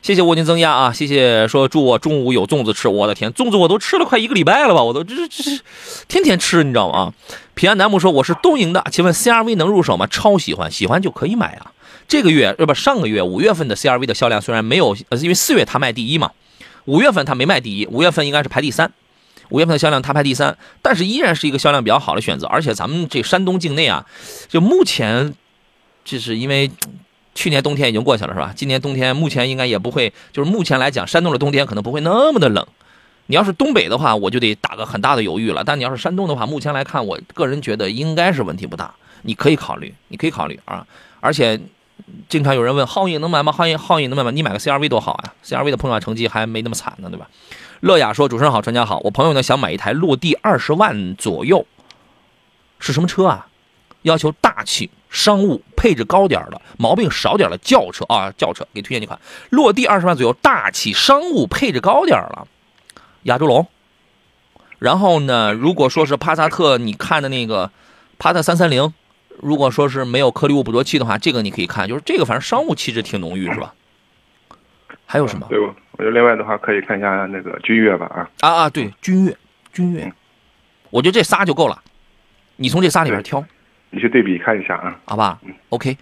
[0.00, 5.62] 谢谢蜗牛增压啊，谢谢说祝我中午有粽子吃，我的天，粽子我都吃了快一个礼拜了吧，我都这这这
[6.08, 7.12] 天天吃，你知道吗？
[7.52, 10.06] 平安楠木说我是东营的，请问 CRV 能入手吗？
[10.06, 11.72] 超喜欢，喜欢就可以买啊。
[12.08, 16.30] 这个月呃不上个月五月份的 CRV 的销量虽然没有，呃因为四月它卖第一嘛，
[16.86, 18.90] 五月份它没卖第一，五月份应该是排第三。
[19.50, 22.46] 五月份的销量它排第三，但是依然是一个销量比较好的选择。
[22.46, 24.06] 而且咱们这山东境内啊，
[24.48, 25.34] 就目前，
[26.04, 26.70] 就是因为
[27.34, 28.52] 去年冬天已经过去了，是吧？
[28.56, 32.66] 今年冬天目前应该也不会，就是目前来讲，山东的冬天可能不会那么的冷。
[33.26, 35.62] 你要是东北的话，我就得打个很大的犹豫了。
[35.62, 38.92] 但你要是山东的话，目前来看，我个人觉得应该是问题不大。
[39.22, 40.84] 你可以考虑，你可以考虑啊。
[41.20, 41.60] 而且
[42.28, 43.52] 经常有人问皓影能买吗？
[43.52, 44.30] 皓影皓影能买吗？
[44.32, 47.28] 你买个 CRV 多好啊！CRV 的碰撞成绩还没那么惨呢，对吧？
[47.80, 51.66] 乐雅说：“主持人好，专家好，我朋友呢想买一台落地二十万左右，
[52.78, 53.48] 是什么车啊？
[54.02, 59.18] 要求大气、商务、配置高点的、毛病少点的轿车啊，轿车给推荐几款。
[59.50, 62.46] 落地二十万左右，大气、商务、配置高点了，
[63.24, 63.66] 亚洲龙。
[64.78, 67.70] 然后呢，如果说是帕萨特，你看的那个
[68.18, 68.94] 帕萨三三零，
[69.38, 73.74] 如果说是没有颗粒物捕捉器的话，这个你可以看，就是这个反正商务气质挺浓郁，是吧？
[75.04, 75.46] 还有什么？
[76.00, 78.70] 我觉得另外的话可以看一下那个君越吧啊啊啊！
[78.70, 79.36] 对，君越，
[79.70, 80.10] 君越，
[80.88, 81.82] 我觉得这仨就够了。
[82.56, 83.44] 你从这仨里边挑，
[83.90, 85.98] 你去对比看一下啊，好吧？OK。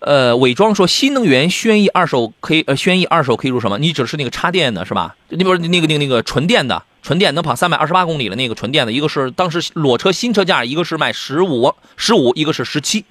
[0.00, 3.78] 呃，伪装说新能源轩逸二手可以，呃，轩逸二手可以入手吗？
[3.78, 5.14] 你指的是那个插电的是吧？
[5.28, 13.04] 那不是那个那个那个纯电的，纯电能跑三百二十八公里的那个纯电的，一个是当时裸车新车价，一个是卖十五十五，一个是十七，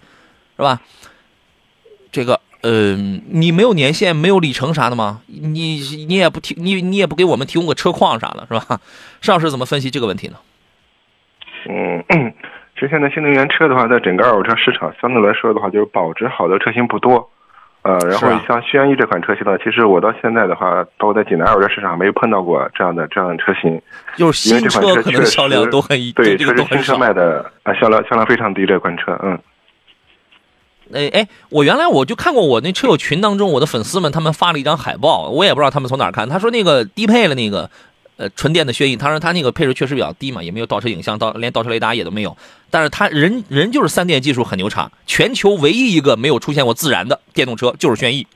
[0.57, 0.81] 是吧？
[2.11, 2.41] 这个。
[2.67, 5.21] 嗯，你没有年限，没有里程啥的吗？
[5.27, 8.79] 你你也不提，你你也不给我们提供个车况啥的，是吧？
[9.21, 10.35] 邵老师怎么分析这个问题呢？
[11.69, 12.33] 嗯，
[12.73, 17.29] 其实现在新能源车的话，在整个二手车市场相对来说的话，就是保值好的车型不多。
[17.83, 23.79] 呃，然后像轩逸这款车型呢，其实我到现在的话，包括在济南二手车市场没有碰到过这样的这样的车型。
[24.15, 26.83] 就是新车可能销量都很对，这个都很少。
[26.83, 29.37] 新车卖的啊，销量销量非常低这款车，嗯。
[30.93, 36.29] 哎哎，我原来我就看过我那车友群当中，我的粉丝们他们发了一张海报，我也不知道他们从哪儿看。
[36.29, 37.69] 他说那个低配的那个，
[38.17, 42.37] 呃，纯电的轩逸，他说他那个配置确实比较低嘛，也没有倒车影像，倒连倒车雷达也都没有。
[42.69, 48.27] 但是他人人就是三电技术很牛叉，全球唯一一个没有出现过自燃的电动车就是轩逸。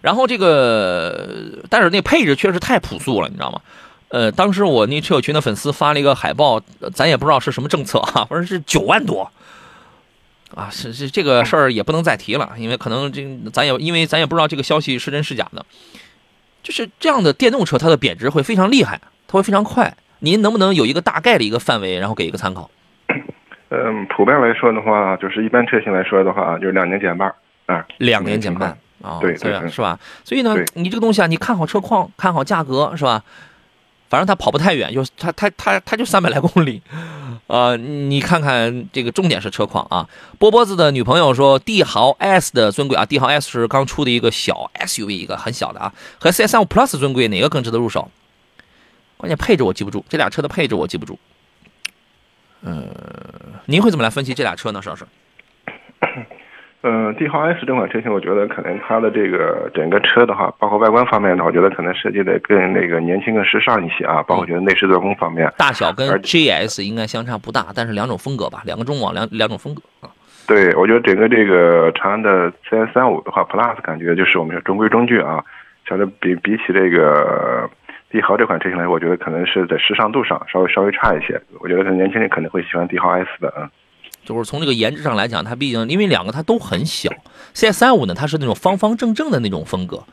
[0.00, 1.28] 然后这个，
[1.68, 3.60] 但是那配置确实太朴素了，你知道吗？
[4.08, 6.60] 呃，当时我那车友群的粉丝发了一个海报，
[6.94, 9.30] 咱也不知道是什么政策啊，反正是九万多。
[10.54, 15.64] 啊，是是这个事儿也不能再提了，因为可能这咱也因为咱也不知道这个消息是真是假的，
[16.62, 19.96] 就是这样的电动车它的贬值会非常厉害，它会非常快。
[20.18, 22.70] 您能不能有一个大概的一个范围，然后给一个参考？
[23.68, 27.32] 嗯，普遍来说的话，就是一般车型来说的话，就是两年减半
[27.66, 29.98] 啊，两年减半啊，对对是吧？
[30.24, 33.22] 所以呢，你这个东西啊，你看好车况，看好价格是吧？
[34.10, 36.82] 反正它跑不太远，就它它它它就三百来公里。
[37.46, 40.08] 呃，你看看这个重点是车况啊。
[40.38, 48.10] 波波子的女朋友说，帝豪 S 的尊贵啊，帝豪 S 是刚出的一个小 SUV，一个很小的啊，和 CS35 Plus 尊贵哪个更值得入手？
[49.16, 51.18] 关键配置我记不住，这俩车的配置我记不住。
[53.66, 54.82] 您会怎么来分析这俩车呢？
[54.82, 55.06] 邵老师？
[56.82, 64.22] 嗯，帝豪 S 这款车型，我觉得可能它的这个整个车的话，包括外观方面的话，我觉得可能设计的更那个年轻、更时尚一些啊。
[64.22, 70.08] 包括我觉得内饰做工方面，大小跟 GS 应该相差不大，但是两种风格吧，两个中网两两种风格啊。
[70.46, 75.44] 对我觉得整个这个长安的 CS 三五的话，Plus 感觉就是我们说中规中矩啊。
[75.88, 77.68] 相对比比起这个
[78.10, 81.40] 帝豪这款车型来说，我觉得可能是在时尚度上稍微稍微差一些。
[81.58, 83.68] 我觉得可能年轻人可能会喜欢帝豪 S 的啊。
[84.24, 87.10] 就是从这个颜值上来讲，它毕竟因为两个它都很小
[87.54, 90.04] ，CS 三五呢它是那种方方正正的那种风格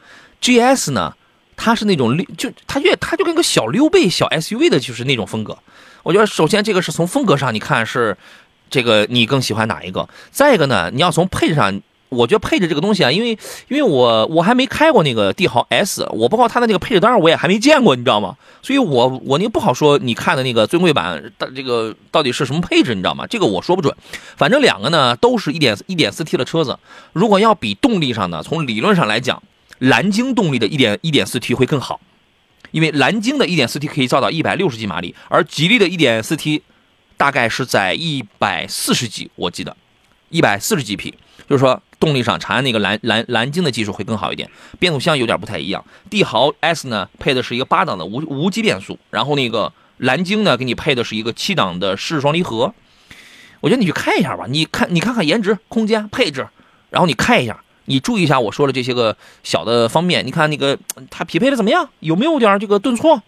[0.41, 1.13] ，GS 呢
[1.55, 5.57] 它是那种溜就它越它就跟个小溜背小 SUV 的就是那种风格。
[6.03, 8.17] 我觉得首先这个是从风格上你看是
[8.69, 10.07] 这个你更喜欢哪一个？
[10.31, 11.81] 再一个呢，你要从配置上。
[12.09, 13.31] 我觉得配置这个东西啊，因为
[13.67, 18.37] 因为我我还没开过那个帝豪 S，我包括它的那个配置单我也还没见过，你知道吗？
[18.61, 23.27] 所以我我那个不好说，你看的那个尊贵版的这个到底是什么配置，你知道吗？
[23.27, 23.93] 这个我说不准。
[24.37, 26.79] 反正两个呢都是一点一点四 T 的车子，
[27.11, 29.43] 如果要比动力上呢，从理论上来讲，
[29.79, 31.99] 蓝鲸动力的一点一点四 T 会更好，
[32.71, 36.63] 因为蓝鲸的一点四 T 可以造到一百六十几马力，而吉利的一点四 T
[37.17, 39.75] 大概是在一百四十几，我记得
[40.29, 41.13] 一百四十几匹。
[41.47, 45.83] 就是说，动力上长安那个蓝蓝蓝鲸的技术会更好一点，变速箱有点不太一样。
[46.09, 52.73] 帝豪 S 呢配的是一个八档的无无级变速，然后那个蓝鲸呢给你配的是一个七档的湿双离合。
[53.59, 56.47] 我觉得你去看一下吧，你看你看看颜值、空间、配置，
[56.91, 60.77] 然后你看一下，你注意一下我说的这些个小的方面，你看那个
[61.09, 63.19] 它匹配的怎么样，有没有点这个顿挫，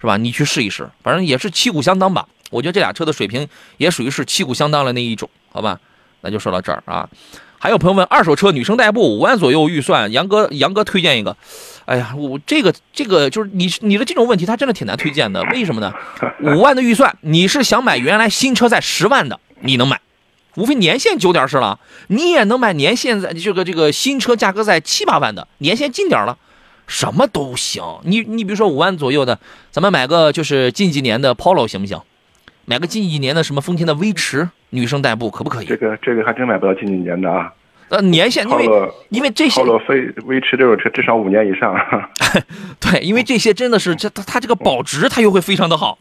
[0.00, 0.16] 是吧？
[0.16, 2.26] 你去试一试，反正也是旗鼓相当吧。
[2.50, 5.78] 我觉得这俩车的水平也属于是旗鼓相当的那一种，好吧？
[6.22, 7.08] 那就说到这儿啊。
[7.58, 11.36] 还有朋友问，二手车女生代步五万左右预算，杨哥杨哥推荐一个。
[11.86, 15.42] 哎呀，我这个这个就是你你的这种问题，他真的挺难推荐的。
[15.52, 15.92] 为什么呢？
[16.42, 20.00] 五万的预算，你是想买原来新车在十万的，你能买，
[20.56, 21.78] 无非年限久点是了。
[22.08, 26.36] 你也能买年限在这个这个新车价格在七八万的，年限近点了，
[26.88, 27.82] 什么都行。
[28.02, 29.38] 你你比如说五万左右的，
[29.70, 32.00] 咱们买个就是近几年的 Polo 行不行？
[32.66, 35.66] 买个近一年的什么丰田的威驰，女生代步可不可以？
[35.66, 37.52] 这个这个还真买不到近几年的啊。
[37.88, 41.74] 呃，年限因为因为这些浩罗飞威驰这种车至少五年以上。
[42.80, 45.96] 对，因为这些真的是这它它这个保值它又会非常的好，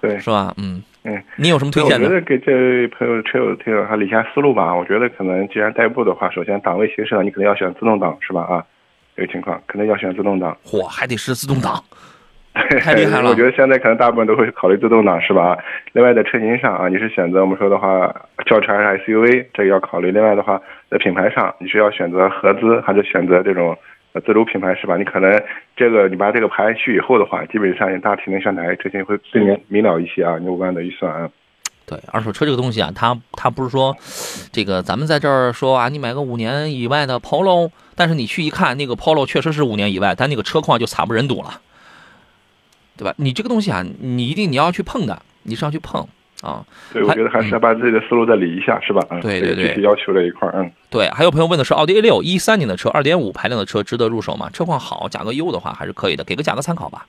[0.00, 0.54] 对，是吧？
[0.56, 2.06] 嗯嗯，你有什么推荐的？
[2.06, 4.74] 我觉得给这位朋友车友听友他理一下思路吧。
[4.74, 8.40] 我觉得可能既然代步的话，首先档位形式上你可能要选自动挡，是吧？
[8.44, 8.64] 啊，
[9.14, 10.56] 这个情况可能要选自动挡。
[10.64, 11.84] 嚯，还得是自动挡。
[12.80, 13.30] 太厉害了！
[13.30, 15.56] 我觉得现在可能大部分都会考虑自动挡，是吧？
[15.92, 18.14] 另外在车型上啊，你是选择我们说的话
[18.46, 20.10] 轿车还是 SUV，这个要考虑。
[20.10, 23.76] 另外的话，在品牌上，你是要选择合资还是选择这种
[24.26, 24.96] 自主品牌，是吧？
[24.96, 25.42] 你可能
[25.76, 30.36] 这个你把这个排序以后的话，基本上你大体能选哪个车型会更明明了一些啊？
[30.40, 31.28] 你五万的预算啊。
[31.86, 33.96] 对，二手车这个东西啊，它它不是说
[34.52, 41.62] 这个咱们在这儿说啊，你买个五年以外的 Polo，但是你去一看，那个 Polo 确实是五年以外，但那个车况就惨不忍睹了。
[42.98, 43.14] 对吧？
[43.16, 46.06] 你这个东西啊，你一定你要去碰的，你是要去碰
[46.42, 46.62] 啊。
[46.92, 49.00] 对，我觉得还是要把自己的思路再理一下，是吧？
[49.10, 50.70] 嗯，对对对，具体要求这一块嗯。
[50.90, 54.50] 对，还有朋友问的是奥迪 A 六一三年的车，二点五排量的车值得入手吗？
[54.50, 57.06] 车况好，价格优的话还是可以的，给个价格参考吧。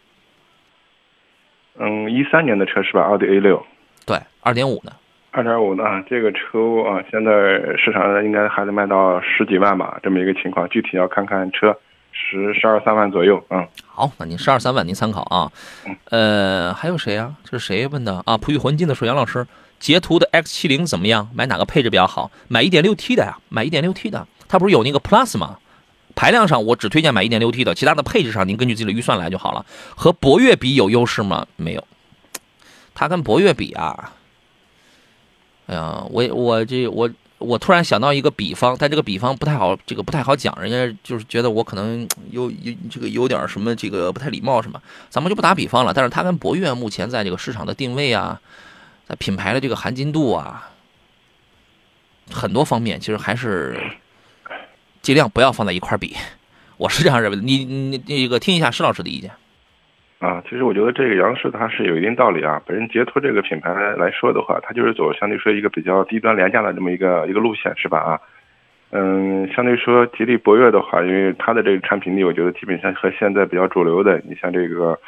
[1.79, 3.01] 嗯，一三年的车是吧？
[3.01, 3.65] 奥迪 A 六。
[4.05, 4.91] 对，二点五呢？
[5.31, 5.83] 二点五呢？
[6.09, 7.31] 这个车啊，现在
[7.77, 11.75] 市场上应该还得卖到十几万吧，这么一个情况，具体要看看车。
[12.21, 15.51] 十十二三万左右，嗯，好，那您十二三万您参考啊，
[16.11, 17.33] 呃，还有谁啊？
[17.43, 18.37] 这是谁问的啊？
[18.37, 19.47] 璞玉魂金的说杨老师，
[19.79, 21.27] 捷途的 X 七零怎么样？
[21.33, 22.29] 买哪个配置比较好？
[22.47, 25.57] 买一点六 T 的呀，买一点六 T 的，它不是有那个 Plus 吗？
[26.13, 29.65] 排量上我只推荐买一点六 T 的，其他的配置上您根据自己的预算来就好了。
[29.95, 31.47] 和博越比有优势吗？
[31.55, 31.83] 没有，
[32.93, 34.11] 它跟博越比啊，
[35.67, 37.09] 哎呀，我我这我。
[37.39, 45.93] 我突然想到一个比方，但这个比方不太好，这个不太好讲，人家就是觉得我可能有有这个有点什么这个不太礼貌什么，咱们就不打比方了。
[45.93, 48.41] 但是它跟博越目前在这个市场的定位啊，
[49.07, 50.69] 在品牌的这个含金度啊，
[52.29, 53.79] 很多方面其实还是
[55.01, 56.17] 尽量不要放在一块比，
[56.75, 57.41] 我是这样认为的。
[57.41, 59.31] 你你那个听一下施老师的意见。
[60.19, 62.61] 啊，其实我觉得这个杨氏它是有一定道理啊。
[62.65, 67.99] 本身捷途这个品牌来说的话，它就是走相对说一个比较低端廉价的这么一个一个路线，是吧？
[67.99, 68.19] 啊，
[68.91, 74.99] 嗯，相对说吉利博越的话，因为它的这个产品力，我觉得基本上和现在比较主流的，你像这个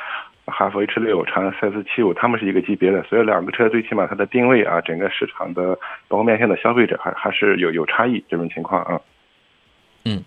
[0.46, 5.78] 哈弗 H 六、长安 CS 七五，他们是一个级别的，所以两个车最起码它的定位啊，整个市场的
[6.08, 9.02] 包括面向的消费者还还是有有差异这种情况啊。
[10.06, 10.24] 嗯，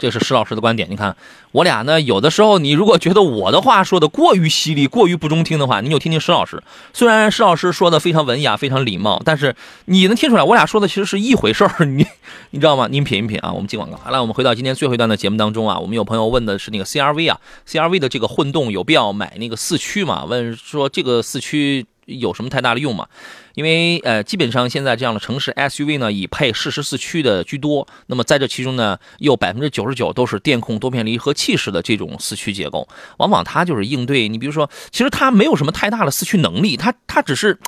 [0.00, 0.90] 这是石老师的观点。
[0.90, 1.14] 你看，
[1.52, 6.60] 我俩呢，有的时候你如果觉得我的话说的过于犀利、过于不中听的话，你就听听石老师。
[6.92, 11.84] 虽然石老师说的非常文雅、非常礼貌，但是你能听出来，我俩说的其实是一回事儿。
[11.86, 12.04] 你
[12.50, 12.88] 你知道吗？
[12.90, 13.52] 您品一品啊。
[13.52, 13.96] 我们进广告。
[14.02, 17.38] 好了，我们回到今天最后一段的节目当中啊，我们有朋友问的是那个 CRV 啊
[17.68, 20.24] ，CRV 的这个混动有必要买那个四驱吗？
[20.24, 21.84] 问说这个四驱
[22.18, 23.06] 有什么太大的用吗？
[23.54, 27.86] 因为呃，基本上现在这样的城市 SUV 呢，以配适时四驱的居多。
[28.06, 32.88] 那么在这其中呢，又百分之九十九都是电控多片离合器式的这种四驱结构，
[33.18, 37.58] 往往它就是应对你，比如说，其实它没有什么太大的四驱能力，它它只是，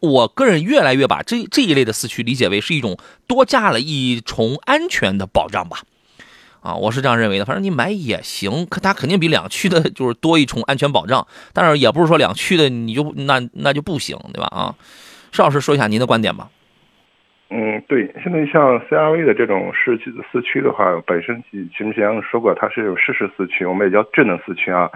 [0.00, 2.96] 我个人越来越把这这一类的四驱理解为是一种
[3.26, 5.82] 多加了一重安全的保障吧。
[6.62, 7.44] 啊，我是这样认为的。
[7.44, 14.46] 反正你买也行，可它肯定比两驱的就是多一重安全保障，但是也不是说两驱的你就那那就不行，对吧？
[14.50, 14.74] 啊。
[15.32, 16.48] 邵老师说一下您的观点吧。
[17.50, 24.90] 嗯，对，现在像 CRV 的这种四驱四驱的话，本身之前说过它是有适时四驱，我们也叫智能四驱啊。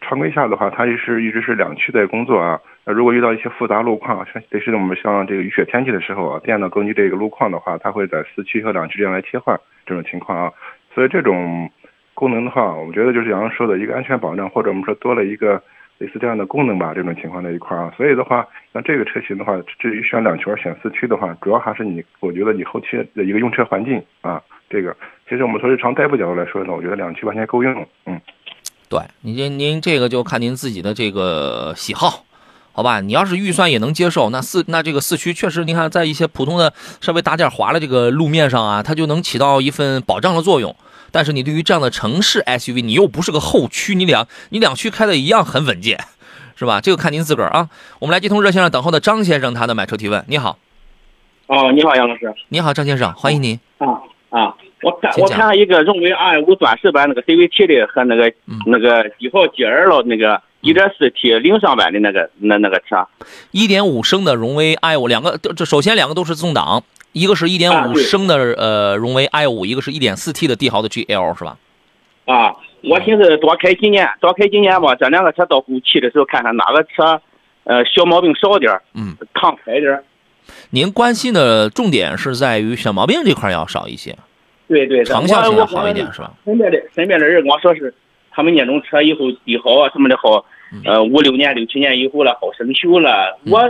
[0.00, 2.60] 常规下的话，它也是一直是两驱在工作啊。
[2.84, 10.52] 那如果遇到一些复杂路况，像特别是我们像这个雨雪天气的时候啊，电脑根据这个路况的话，它会在四驱和两驱之间来切换这种情况啊。
[10.98, 11.70] 所以这种
[12.12, 15.62] 功能的话，我们觉得就是杨洋说的一个安全保障，或者我们说多了一个。
[15.98, 22.86] 类似这样的功能吧，这种情况在一块儿啊，所以的话，像这个车型的话，至于选两驱选四驱的话，主要还是你，我觉得你后期
[23.16, 24.40] 的一个用车环境啊，
[24.70, 24.96] 这个
[25.28, 28.20] 其实我们从日常代步角度来说呢，我觉得两驱完全够用，嗯，
[28.88, 32.24] 对，您您这个就看您自己的这个喜好，
[32.70, 33.00] 好吧？
[33.00, 40.76] 你要是预算也能接受，那四那这个四驱确实，你看在一些普通的稍微打点滑的这个路面上啊，它就能起到一份保障的作用。
[41.10, 45.98] 但是你对于这样的城市 SUV，你又不是个后驱，你两你两驱开的一样很稳健，
[46.56, 46.80] 是吧？
[46.80, 47.68] 这个看您自个儿啊。
[47.98, 50.24] 我们来接通热线上等候的张先生，他的买车提问。
[50.28, 50.58] 你好，
[51.46, 52.32] 哦，你好，杨老师。
[52.48, 53.58] 你好，张先生，欢迎您。
[53.78, 53.86] 啊
[54.30, 58.30] 啊，我看我看了一个荣威 R 五钻石版那个 CVT 的和那个
[58.66, 63.06] 那个帝豪 GL 了那个一点四 T 零上版的那个那那个车，
[63.50, 66.82] 一点五升的荣威 i 五两个，这首先两个都是自动挡。
[67.12, 71.56] 一个是一点五升的呃荣威 i 五，一个是一点四 T 的帝豪的 GL 是吧？
[72.26, 77.20] 啊，我寻思多开几年，多开几年吧，这两个车到后期的时候看看哪个车，
[77.64, 80.02] 呃，小毛病少点嗯，抗开点
[80.70, 84.16] 您关心的重点是在于小毛病这块要少一些，
[84.68, 86.30] 对对，长效性要好一点是吧？
[86.44, 87.92] 身边的身边的人跟我说是，
[88.38, 90.44] 他们那种车以后帝豪啊什么的好，
[90.84, 93.36] 呃，五六年六七年以后了好生锈了。
[93.46, 93.68] 我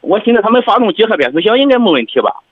[0.00, 2.42] 我寻思他们发动机和变速箱应该没问题吧？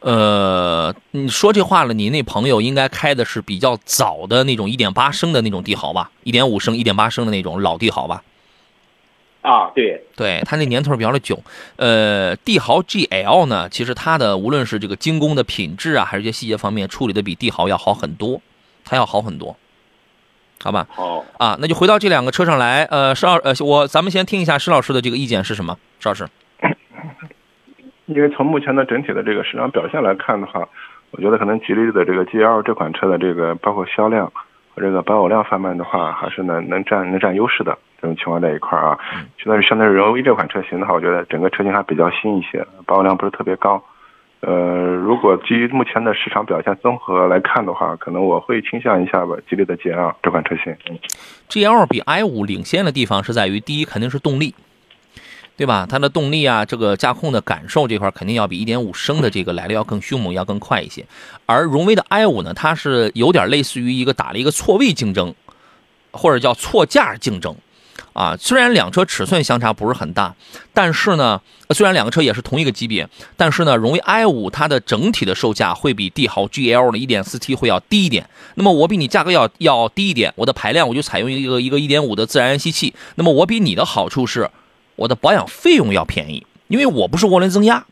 [0.00, 6.10] 呃，你说这话了，你那朋友应该开的是比较早的那种一点八升的那种帝豪吧？
[6.24, 8.24] 一点五升、一点八升的那种老帝豪吧？
[9.42, 11.40] 啊，对，对，它那年头比较的久。
[11.76, 18.40] 呃，帝豪 GL 呢，其实它的无论是这个精工的品质啊，还是一些细节方面处理的比帝豪要好很多，
[18.84, 19.56] 它要好很多，
[20.62, 20.86] 好吧？
[20.90, 22.84] 好啊，那就回到这两个车上来。
[22.84, 25.76] 呃，石老呃，我咱们先听一下石老师的这个意见是什么？
[25.98, 26.26] 石老师。
[28.06, 30.68] 因为从目前的整体的这个市场表现来看的话，
[31.10, 34.26] 我觉得可能吉利的这个 GL 这款车的这个包括销量
[34.74, 38.98] 和这个保有量方面的话，还是能能占能占优势的这种情况在一块儿啊。
[39.38, 43.82] 现在是相对于荣威这款车型的话，我觉得整个车型还比较新一些，保有量不是特别高。
[44.42, 44.52] 呃，
[44.96, 50.76] 如果基于目前的市场表现综合来看的话，可能我会倾向一下吧，吉利的 GL 这款车型。
[51.48, 54.54] GL 比 i 五领先的地方是在于，第一肯定是动力。
[55.54, 55.86] 对吧？
[55.88, 61.04] 它的动力啊，这个驾控的感受这块肯定要比1.5升的这个来的要更凶猛，要更快一些。
[61.46, 65.32] 而荣威的 i5 呢，它是有点类似于一个打了一个错位竞争，
[66.10, 67.54] 或者叫错价竞争，
[68.12, 70.34] 啊，虽然两车尺寸相差不是很大，
[70.72, 71.40] 但是呢，
[71.70, 78.28] 虽然两个车也是同一个级别，但是呢，荣威 i5 它的整体的售价会比帝豪 GL 的 1.4T 会要低一点。
[78.54, 82.94] 那么我比你价格要要低一点，我的排量我就采用一个一个1.5的自然吸气。
[83.14, 84.50] 那么我比你的好处是。
[84.94, 87.86] 我的保养费用要便宜，因为我不是涡轮增压，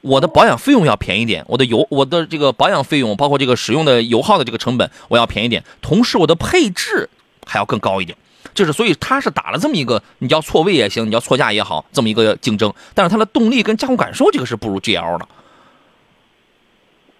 [0.00, 1.44] 我的保养费用要便宜点。
[1.48, 5.64] 我的油，我的这个保养费用，包括这个使用的油耗的这个成本，我要便宜点。
[5.82, 7.10] 同时，我的配置
[7.44, 8.16] 还要更高一点。
[8.54, 12.72] 就是，所以它是打了这么一个，你叫错位也行，你叫错价也好，这么一个竞争。
[12.94, 15.28] 但是它的动力跟驾控感受，这个是不如 GL 的。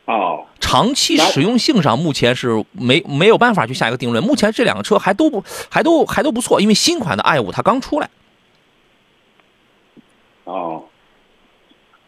[0.07, 4.25] 哦，长期使用性上，目前是没没有办法去下一个定论。
[4.25, 8.11] 目前这两个车还都不还都还都不错，因为新款的 i 五它刚出来。
[10.43, 10.83] 哦，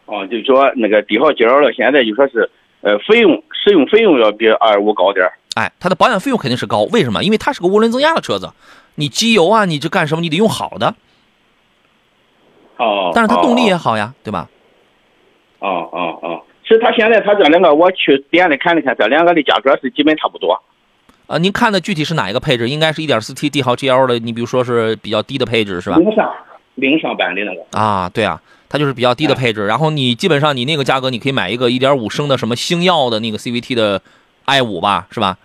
[0.06, 2.50] 哦，就说那个帝豪 GL 了，现在就说是，
[2.80, 7.22] 呃，费用使用费用要比 i 五高点哎，它的保养费用肯定是高，为什么？
[7.22, 8.50] 因为它是个涡轮增压的车子，
[8.94, 10.20] 你机油啊，你这干什么？
[10.20, 10.94] 你得用好的。
[12.78, 13.10] 哦。
[13.14, 14.48] 但是它动力也好呀，对吧？
[15.58, 20.60] 哦哦哦，实是他现在他这两个，我去店里看了看，这两个的价格是基本差不多。
[21.28, 22.68] 啊，您看的具体是哪一个配置？
[22.68, 25.96] 应该是一点四 T 帝豪 GL 的，你比如说是比较低的配置是吧？
[25.98, 26.34] 零上
[26.74, 27.78] 零上版的那个。
[27.78, 29.66] 啊，对啊，它就是比较低的配置。
[29.66, 34.02] 然后你基本上你那个价格，你可以买一个一点五升的什么星耀的那个 CVT 的
[34.46, 35.36] i5 吧，是吧？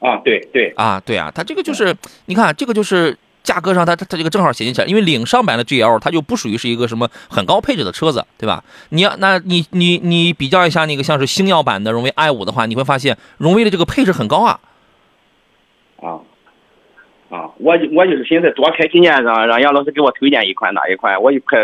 [0.00, 1.94] 啊，对对，啊，对啊，它这个就是
[2.26, 8.64] 你看这个就是价格上它它它这个正好衔接起来，因为领上版的 GL 它就不属于是一个什么很高配置的车子，对吧？
[8.90, 14.60] 你要那你你你比较一下那个像是星耀版的荣威 i 五的话，你会发现荣威的这个配置很高啊。
[16.00, 16.20] 啊
[17.28, 21.60] 啊，我我就是寻思多开几年，让让杨老师给我推荐一款哪一款，我一看，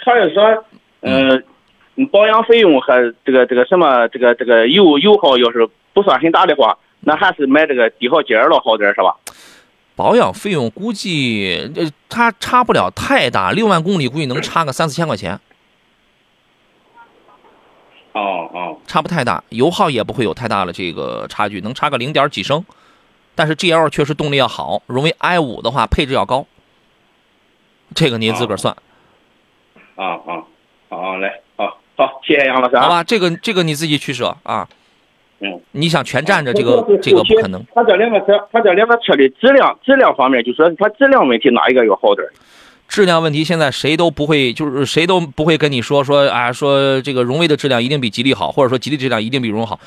[0.00, 0.64] 他要说，
[1.00, 1.42] 嗯、
[2.10, 9.16] 保养费用和这个这个什么这个这个油油耗要是不算很大的话，那还是买这个帝豪 GL 好点儿是吧？
[9.94, 15.38] 保养费用估计呃它差不了太大，六万公里估计能差个三四千块钱，
[18.12, 22.64] 哦哦差不太大，油耗也不会有太大的这个差距，能差个零点几升。
[23.34, 26.46] 但是 GL 确实动力要好，荣威 i 五的话配置要高，
[27.94, 28.74] 这个您自个儿算，
[29.96, 30.42] 啊啊
[30.88, 32.82] 好来好好，谢谢杨老师啊。
[32.84, 33.04] 好吧？
[33.04, 34.66] 这个这个你自己取舍啊。
[35.42, 37.62] 嗯，你想全占着这个这个不可能。。
[37.74, 42.32] 他这两个车，他这两个车的质量质量方面，就说是它质量问题哪一个要好点儿？
[42.86, 49.80] 质量问题现在谁都不会，就是谁都不会跟你说说啊，说这个荣威的质量一定比吉利好，或者说吉利质量一定比荣好，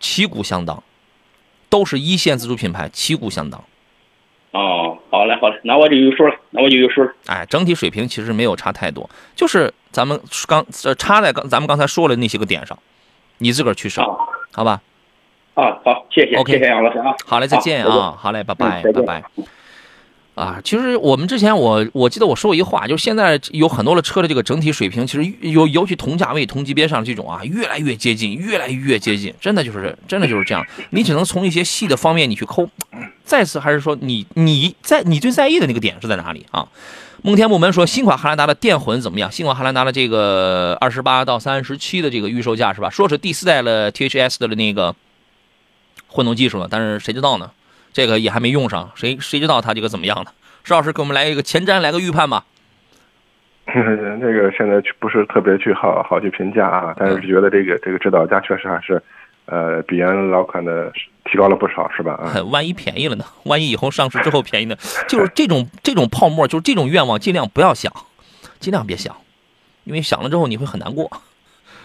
[0.00, 0.82] 旗鼓相当，
[1.68, 3.62] 都是一线自主品牌，旗鼓相当。
[4.50, 7.12] 哦，好嘞好嘞，那我就有数了，那我就有数了。
[7.26, 12.76] 哎，整体水平其实没有差太多，就是咱们刚呃差在刚咱们刚才说了那些个点上，
[13.38, 14.08] 你自个儿取舍，啊
[14.52, 14.82] 好吧？
[15.60, 17.14] 啊，好，谢谢 OK 谢谢杨老师啊。
[17.26, 18.16] 好嘞，再见啊！
[18.18, 19.22] 好嘞，拜拜，嗯拜拜。
[20.34, 30.64] 啊，其实我们之前我我记得我说过一话，就是现在有很多的车的这个整体水平，其实尤尤其同价位、同级别上这种啊，越来越接近，越来越接近，真的就是真的就是这样。
[30.90, 32.66] 你只能从一些细的方面你去抠。
[33.22, 36.66] 再次还是说你你在你最在意的那个点是在哪里啊？
[37.22, 39.30] 梦天木门说新款汉兰达的电混怎么样？
[39.30, 42.88] 新款汉兰达的这个二十八到三十七的这个预售价是吧？
[42.88, 44.94] 说是第四代了 THS 的那个
[46.10, 47.50] 混动技术了，但是谁知道呢？
[47.92, 50.30] 这个也还没用上，谁谁知道它这个怎么样呢？
[50.62, 52.44] 石老师给我们来一个前瞻，来个预判吧。
[53.72, 59.00] 这个现在去不是特别去好好去评价啊，但是觉得这个这个指导价确实还是，
[59.46, 60.92] 呃，比原老款的
[61.24, 62.14] 提高了不少，是吧？
[62.14, 63.24] 啊， 万一便宜了呢？
[63.44, 64.76] 万一以后上市之后便宜呢？
[65.08, 67.92] 就是这种 这种泡沫，就是这种愿望，尽量不要想，
[68.58, 69.16] 尽量别想，
[69.84, 71.08] 因为想了之后你会很难过，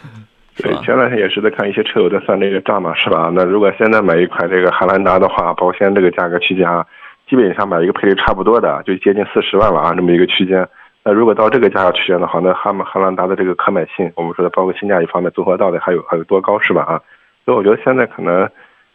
[0.03, 0.09] 是
[0.57, 0.81] 对，吧？
[0.83, 3.29] 前两天也是在看一些车友在算这个账嘛，是吧？
[3.33, 6.85] 那如果现在买一款这个汉兰达的话，包括现在这个价格区间啊，
[7.27, 10.67] 基本上买一个配置差不多的，就接近四十万了啊，这么一个区间。
[11.03, 16.81] 那如果到这个价格区间的话，那汉汉兰达的这个可买性，我们说的包括性价比方面综合到底还有还有多高，是吧？
[16.83, 17.01] 啊，
[17.45, 18.49] 所以我觉得现在可能，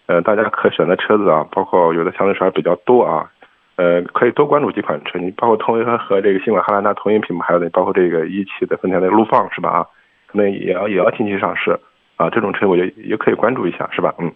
[0.07, 3.31] 呃，大家可选的车子啊，包括有的相对说还比较多啊，
[3.77, 9.71] 呃，可以多关注几款车，你包括同和和这个新款汉兰达同一品牌，还有包括这个一汽的丰田的陆放，是吧？
[9.71, 9.87] 啊，
[10.31, 11.79] 可能也要也要近期上市
[12.17, 14.15] 啊，这种车我觉得也可以关注一下，是吧？
[14.19, 14.33] 嗯。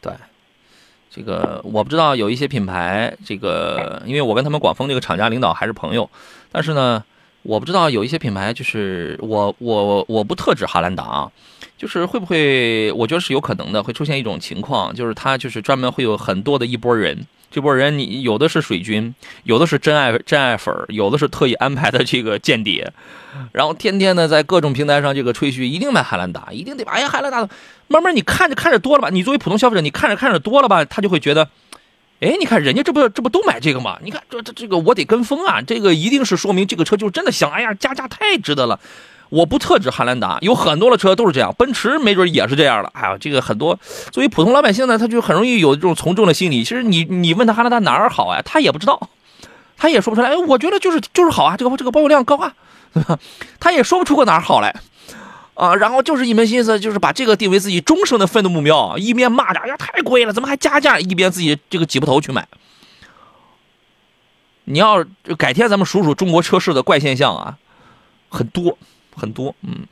[0.00, 0.12] 对，
[1.10, 6.08] 这个我不知道有一些品牌，这个因为我跟他们广丰这个厂家领导还是朋友，
[6.52, 7.04] 但是呢，
[7.48, 11.32] 我不知道有一些品牌，就是我我我不特指汉兰达啊，
[11.78, 17.26] 就是会不会，我觉得是有可能的，会出现一种情况，就是他就是专门会有很多的一波人。
[17.50, 22.92] 这波人，你有的是水军，有的是真爱真爱粉，有的是特意安排的这个间谍，
[23.52, 26.92] 然后天天呢在各种平台上这个吹嘘，一定买汉兰达，一定得买。
[26.92, 27.48] 哎呀，汉兰达，
[27.86, 31.48] 慢慢你看着看着多了吧，你作为普通消费者，你看着看着多了吧，他就会觉得，
[32.20, 33.98] 哎，你看人家这不这不都买这个吗？
[34.02, 37.50] 你看这这这个我得跟风啊，这个一定是说明这个车就真的香。
[37.50, 38.80] 哎呀，加价太值得了。
[39.28, 42.90] 我不特指汉兰达，有很多的车都是这样，奔驰没准也是这样的。
[42.94, 43.78] 哎呀，这个很多
[44.10, 46.64] 作为普通老百姓呢，他就很容易有这种从众的心理。
[46.64, 49.10] 其实你你问他汉兰达哪儿好啊，他也不知道，
[49.76, 50.30] 他也说不出来。
[50.30, 52.54] 哎，我觉得就是就是好啊，这个这个保有量高啊，
[53.60, 54.74] 他也说不出个哪儿好来。
[55.58, 61.00] 啊，然后就是一门心思，就是把这个定为自己终生的奋斗目标，一边骂着，哎呀太贵了，怎么还加价？
[61.00, 62.46] 一边自己这个挤破头去买。
[64.66, 65.04] 你要
[65.36, 67.58] 改天咱们数数中国车市的怪现象啊，
[68.28, 68.78] 很多
[69.16, 69.86] 很多，嗯。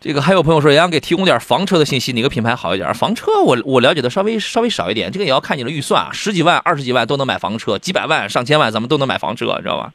[0.00, 2.94] 这个还有朋友说，也想给提供点房车的信息，哪个品牌好一点？
[2.94, 9.92] 房车我我了解的稍微稍微少一点，这个也要看你的预算啊，十几万、二十几万都能买房车，几百万、上千万咱们都能买房车，知道吧？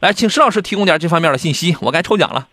[0.00, 2.48] 来，请石老师提供点这方面的信息，我该抽奖了。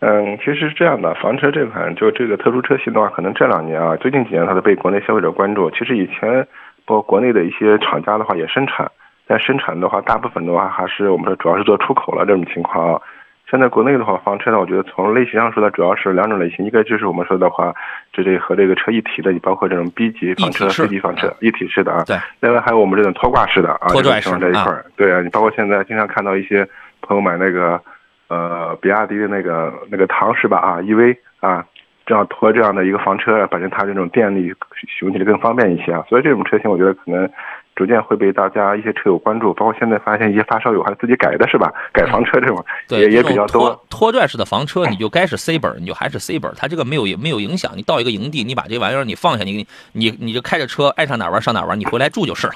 [0.00, 5.70] 嗯，其实是这样的，房车这款就这个特殊车型的话，可能这两年啊，最近几年它都被国内消费者关注。
[5.70, 6.46] 其实以前
[6.86, 8.90] 包括国内的一些厂家的话也生产，
[9.26, 13.00] 但生产的话，大部分的话还是我们说主要是做出口了这种情况啊。
[13.50, 17.74] 现在国内的话，房车呢，我觉得从类型上说的主要是两种类型，一个就是我们说的话，
[18.12, 22.04] 这这和这个车一体的，你包括这种 B 级房车、C 级房车一体式的啊。
[22.06, 22.16] 对。
[22.40, 24.84] 另外还有我们这种拖挂式的啊，拖拽式这一块儿。
[24.96, 26.66] 对啊，你包括现在经常看到一些
[27.02, 27.78] 朋友买那个
[28.30, 31.62] 呃比亚迪的那个那个唐是吧啊 EV 啊，
[32.06, 34.54] 这样拖这样的一个房车，本身它这种电力
[34.88, 37.28] 使用起来更方便一些啊，所以这种车型我觉得可能。
[37.76, 41.72] 逐渐会被大家一些车友关注，包括现在发现一些发烧友还自己改的是吧？
[41.94, 43.70] 改房车这种对，也也比较多。
[43.70, 47.72] 拖拖拽式的房车，你就该是 C 本，你就还是 C 本，它这个没有没有影响。
[47.74, 52.52] 你到一个营地，你把这玩意儿你放下，你你你就开着车爱上哪玩上哪玩，你回来住就是了。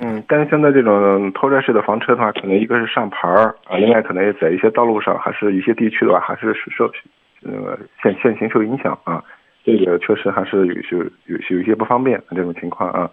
[0.00, 6.86] 嗯，但是现在这种拖拽式的房车的话，可能一个是上牌儿啊，另外可能也在一些道路上，还是一些地区的话，还是受
[7.42, 9.22] 呃限限行受影响啊。
[9.64, 10.74] 这个确实还是有
[11.26, 13.08] 有些有一些不方便这种情况啊。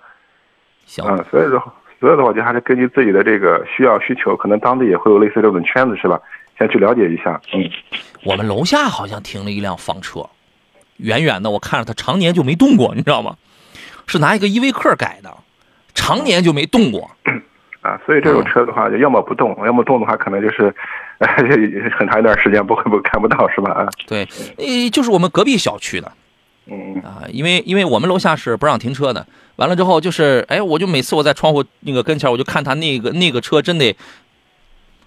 [0.86, 1.62] 行，啊，所以说，
[2.00, 6.20] 所以的话，就还是根据自己的这个需要需求，可能当地也会有类似这种圈子，是吧？
[6.58, 7.40] 先去了解一下。
[7.54, 7.70] 嗯，
[8.26, 10.28] 我们楼下好像停了一辆房车，
[10.98, 13.36] 远远的我看着它常年就没动过，你知道吗？
[14.08, 15.32] 是拿一个依维柯改的，
[15.94, 17.10] 常年就没动过。
[17.82, 20.72] 啊，所以这种车的话，就要么不动，要么动的话，可能就是，
[21.18, 21.28] 呃，
[21.98, 23.72] 很长一段时间不会不看不到，是吧？
[23.72, 24.28] 啊，对，
[24.58, 26.12] 呃，就是我们隔壁小区的
[26.68, 29.26] 嗯啊，因为因为我们楼下是不让停车的，
[29.56, 33.96] 完了之后就是，哎，我就每次我在窗户那个跟前，我就看他那个那个车真的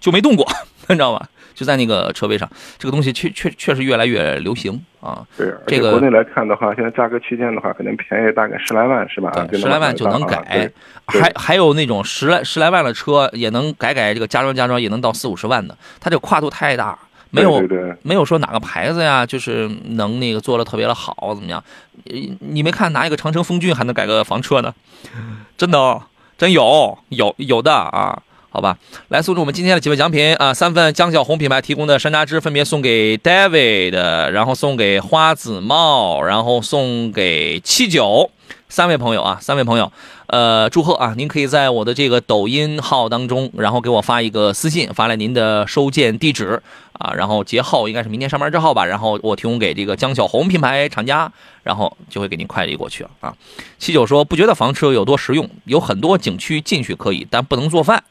[0.01, 0.45] 就没动过，
[0.89, 1.29] 你知道吧？
[1.55, 2.47] 就在那个车位上，
[2.77, 5.25] 这个东西确确确实越来越流行啊。
[5.37, 9.31] 对，这个国内来看的话，现在价格区间的话，可能便宜大概十来万，是吧？
[9.53, 10.69] 十来万就能改，
[11.05, 16.97] 还还有那种十来十来万的车也能改改这个加装加装，也能到四五十万的，它这个跨度太大，
[17.31, 17.63] 没有
[18.03, 21.63] 没有说哪个牌子呀，就是能那个做的特别的好怎么样？
[22.05, 24.73] 呃你没看拿一个长城风骏还能改个房车呢？
[25.57, 26.03] 真的哦，
[26.37, 28.21] 真有有有的啊。
[28.55, 28.77] 好吧，
[29.09, 30.53] 来送出我们今天的几份奖品啊！
[30.53, 33.91] 三份江小红品牌提供的山楂汁，分别送给 David，
[34.29, 38.31] 然后送给花子帽，然后送给七九
[38.69, 39.91] 三位朋友啊，三位朋友，
[40.27, 41.13] 呃，祝贺啊！
[41.17, 46.61] 您可以在我的这个抖音号当中，然后给我发一个私信，发来您的收件地址
[46.93, 51.29] 啊，然后节后应该是明天上班之后吧，然后我提供给这个江小红品牌厂家，
[51.63, 53.33] 然后就会给您快递过去了啊。
[53.77, 58.01] 七九说不觉得房车有多实用，有很多景区进去可以，但不能做饭。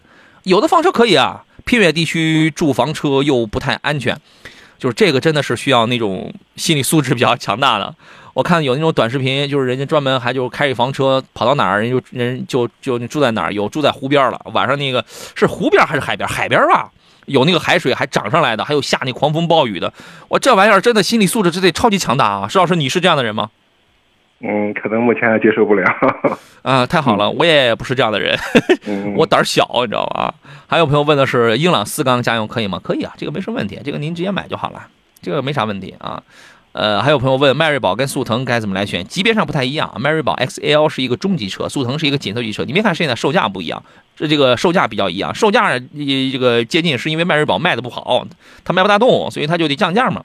[0.45, 4.18] 有的房车可以啊，偏远地区住房车又不太安全，
[4.78, 7.95] 就是这个真的是需要那种心理素质比较强大的。
[8.34, 16.28] 我看有那种短视频，就是人家专门还就开一房车跑到哪儿，人就人就就住在哪儿，有住在湖边了，晚上那个是湖边还是海边？
[16.28, 16.90] 海边吧，
[17.26, 19.92] 有那个海水还涨上来的，还有下那狂风暴雨的。
[20.28, 22.49] 我这玩意儿真的心理素质这得超级强大啊！
[22.49, 23.51] 石老师，你是这样的人吗？
[24.47, 25.84] 嗯，可能目前还接受不了。
[26.62, 28.38] 啊，太好了，我也不是这样的人。
[28.86, 30.34] 嗯， 我胆儿小，你知道吧？
[30.66, 32.78] 还有朋友问的是英朗四缸家用可以吗？
[32.82, 34.86] 可以啊，这个没什么问题，这个您直接买就好了，
[35.22, 36.22] 这个没啥问题啊。
[36.72, 39.07] 呃，还有朋友问迈锐宝跟速腾该怎么来选？
[39.07, 42.64] 级别上不太一样，迈锐宝 XL 是一个中级车，速腾是一个紧凑级车。
[42.64, 43.82] 你别看现在售价不一样，
[44.16, 48.26] 这这个售价比较一样，售价呃这个接近是因为迈锐宝卖的不好，
[48.64, 50.24] 它卖不大动，所以它就得降价嘛。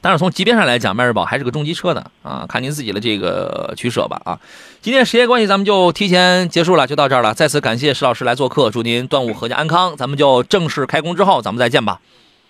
[0.00, 4.38] 但是从级别上来讲，迈锐宝还是个中级车呢啊，看您自己的这个取舍吧啊。
[4.82, 7.34] 今天时间关系，咱们就提前结束了，就到这儿了。
[7.34, 9.96] 再次感谢石老师来做客，祝您端午阖家安康。
[9.96, 12.00] 咱们就正式开工之后，咱们再见吧。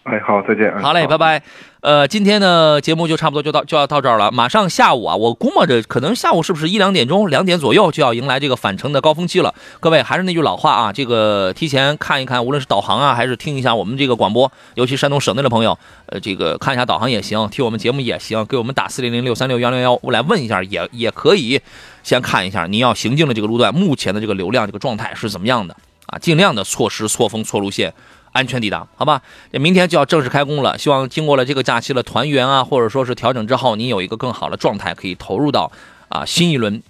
[0.04, 0.70] 哎，好，再见。
[0.82, 1.42] 好嘞，拜拜。
[1.80, 4.30] 呃，今天的节目就差不多就到就要到这儿了。
[4.30, 9.54] 马上下午啊，我估摸着可能下午是不是一两点钟，两点左右就要迎来这个返程的高峰期了。
[9.80, 21.58] 各位还是那句老话啊，这个提前看一看，无论是导航啊，还是听一下我们这个广播，尤其山东省内的朋友，呃，这个看一下导航也行，听我们节目也行，给我们打四零零六三六幺零幺来问一下也也可以。
[22.02, 25.74] 先看一下您要行进的这个路段，目前的这个流量这个状态是怎么样的
[26.08, 26.18] 啊？
[26.18, 27.94] 尽量的错时、错峰、错路线。
[28.34, 29.22] 安全抵达，好吧？
[29.52, 35.70] 明天就要正式开工了，希望经过了这个假期的团圆啊，或者说是调整之后，您有一个更好的状态，可以投入到
[36.08, 36.82] 啊新一轮，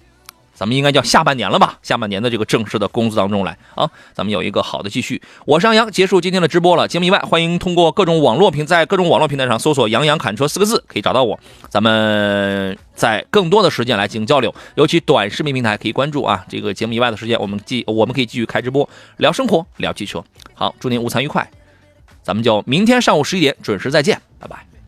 [0.55, 1.77] 咱们应该叫下半年了吧？
[1.83, 5.21] 下半年的这个正式的工作当中来啊，咱们有一个好的继续。
[5.45, 6.87] 我是杨洋，结束今天的直播了。
[6.87, 11.37] 节目以外，欢迎通过各种网络平，在各种网络平台上搜索“杨洋侃车”四个字，可以找到我。
[11.67, 16.45] 咱们在更多的时间来进行交流，尤其短视频平台可以关注啊。
[16.47, 20.23] 这个节目以外的时间，我们继我们可以继续开直播，聊生活，聊汽车。
[20.53, 21.49] 好，祝您午餐愉快，
[22.23, 24.74] 咱们就明天上午十一点准时再见，拜拜。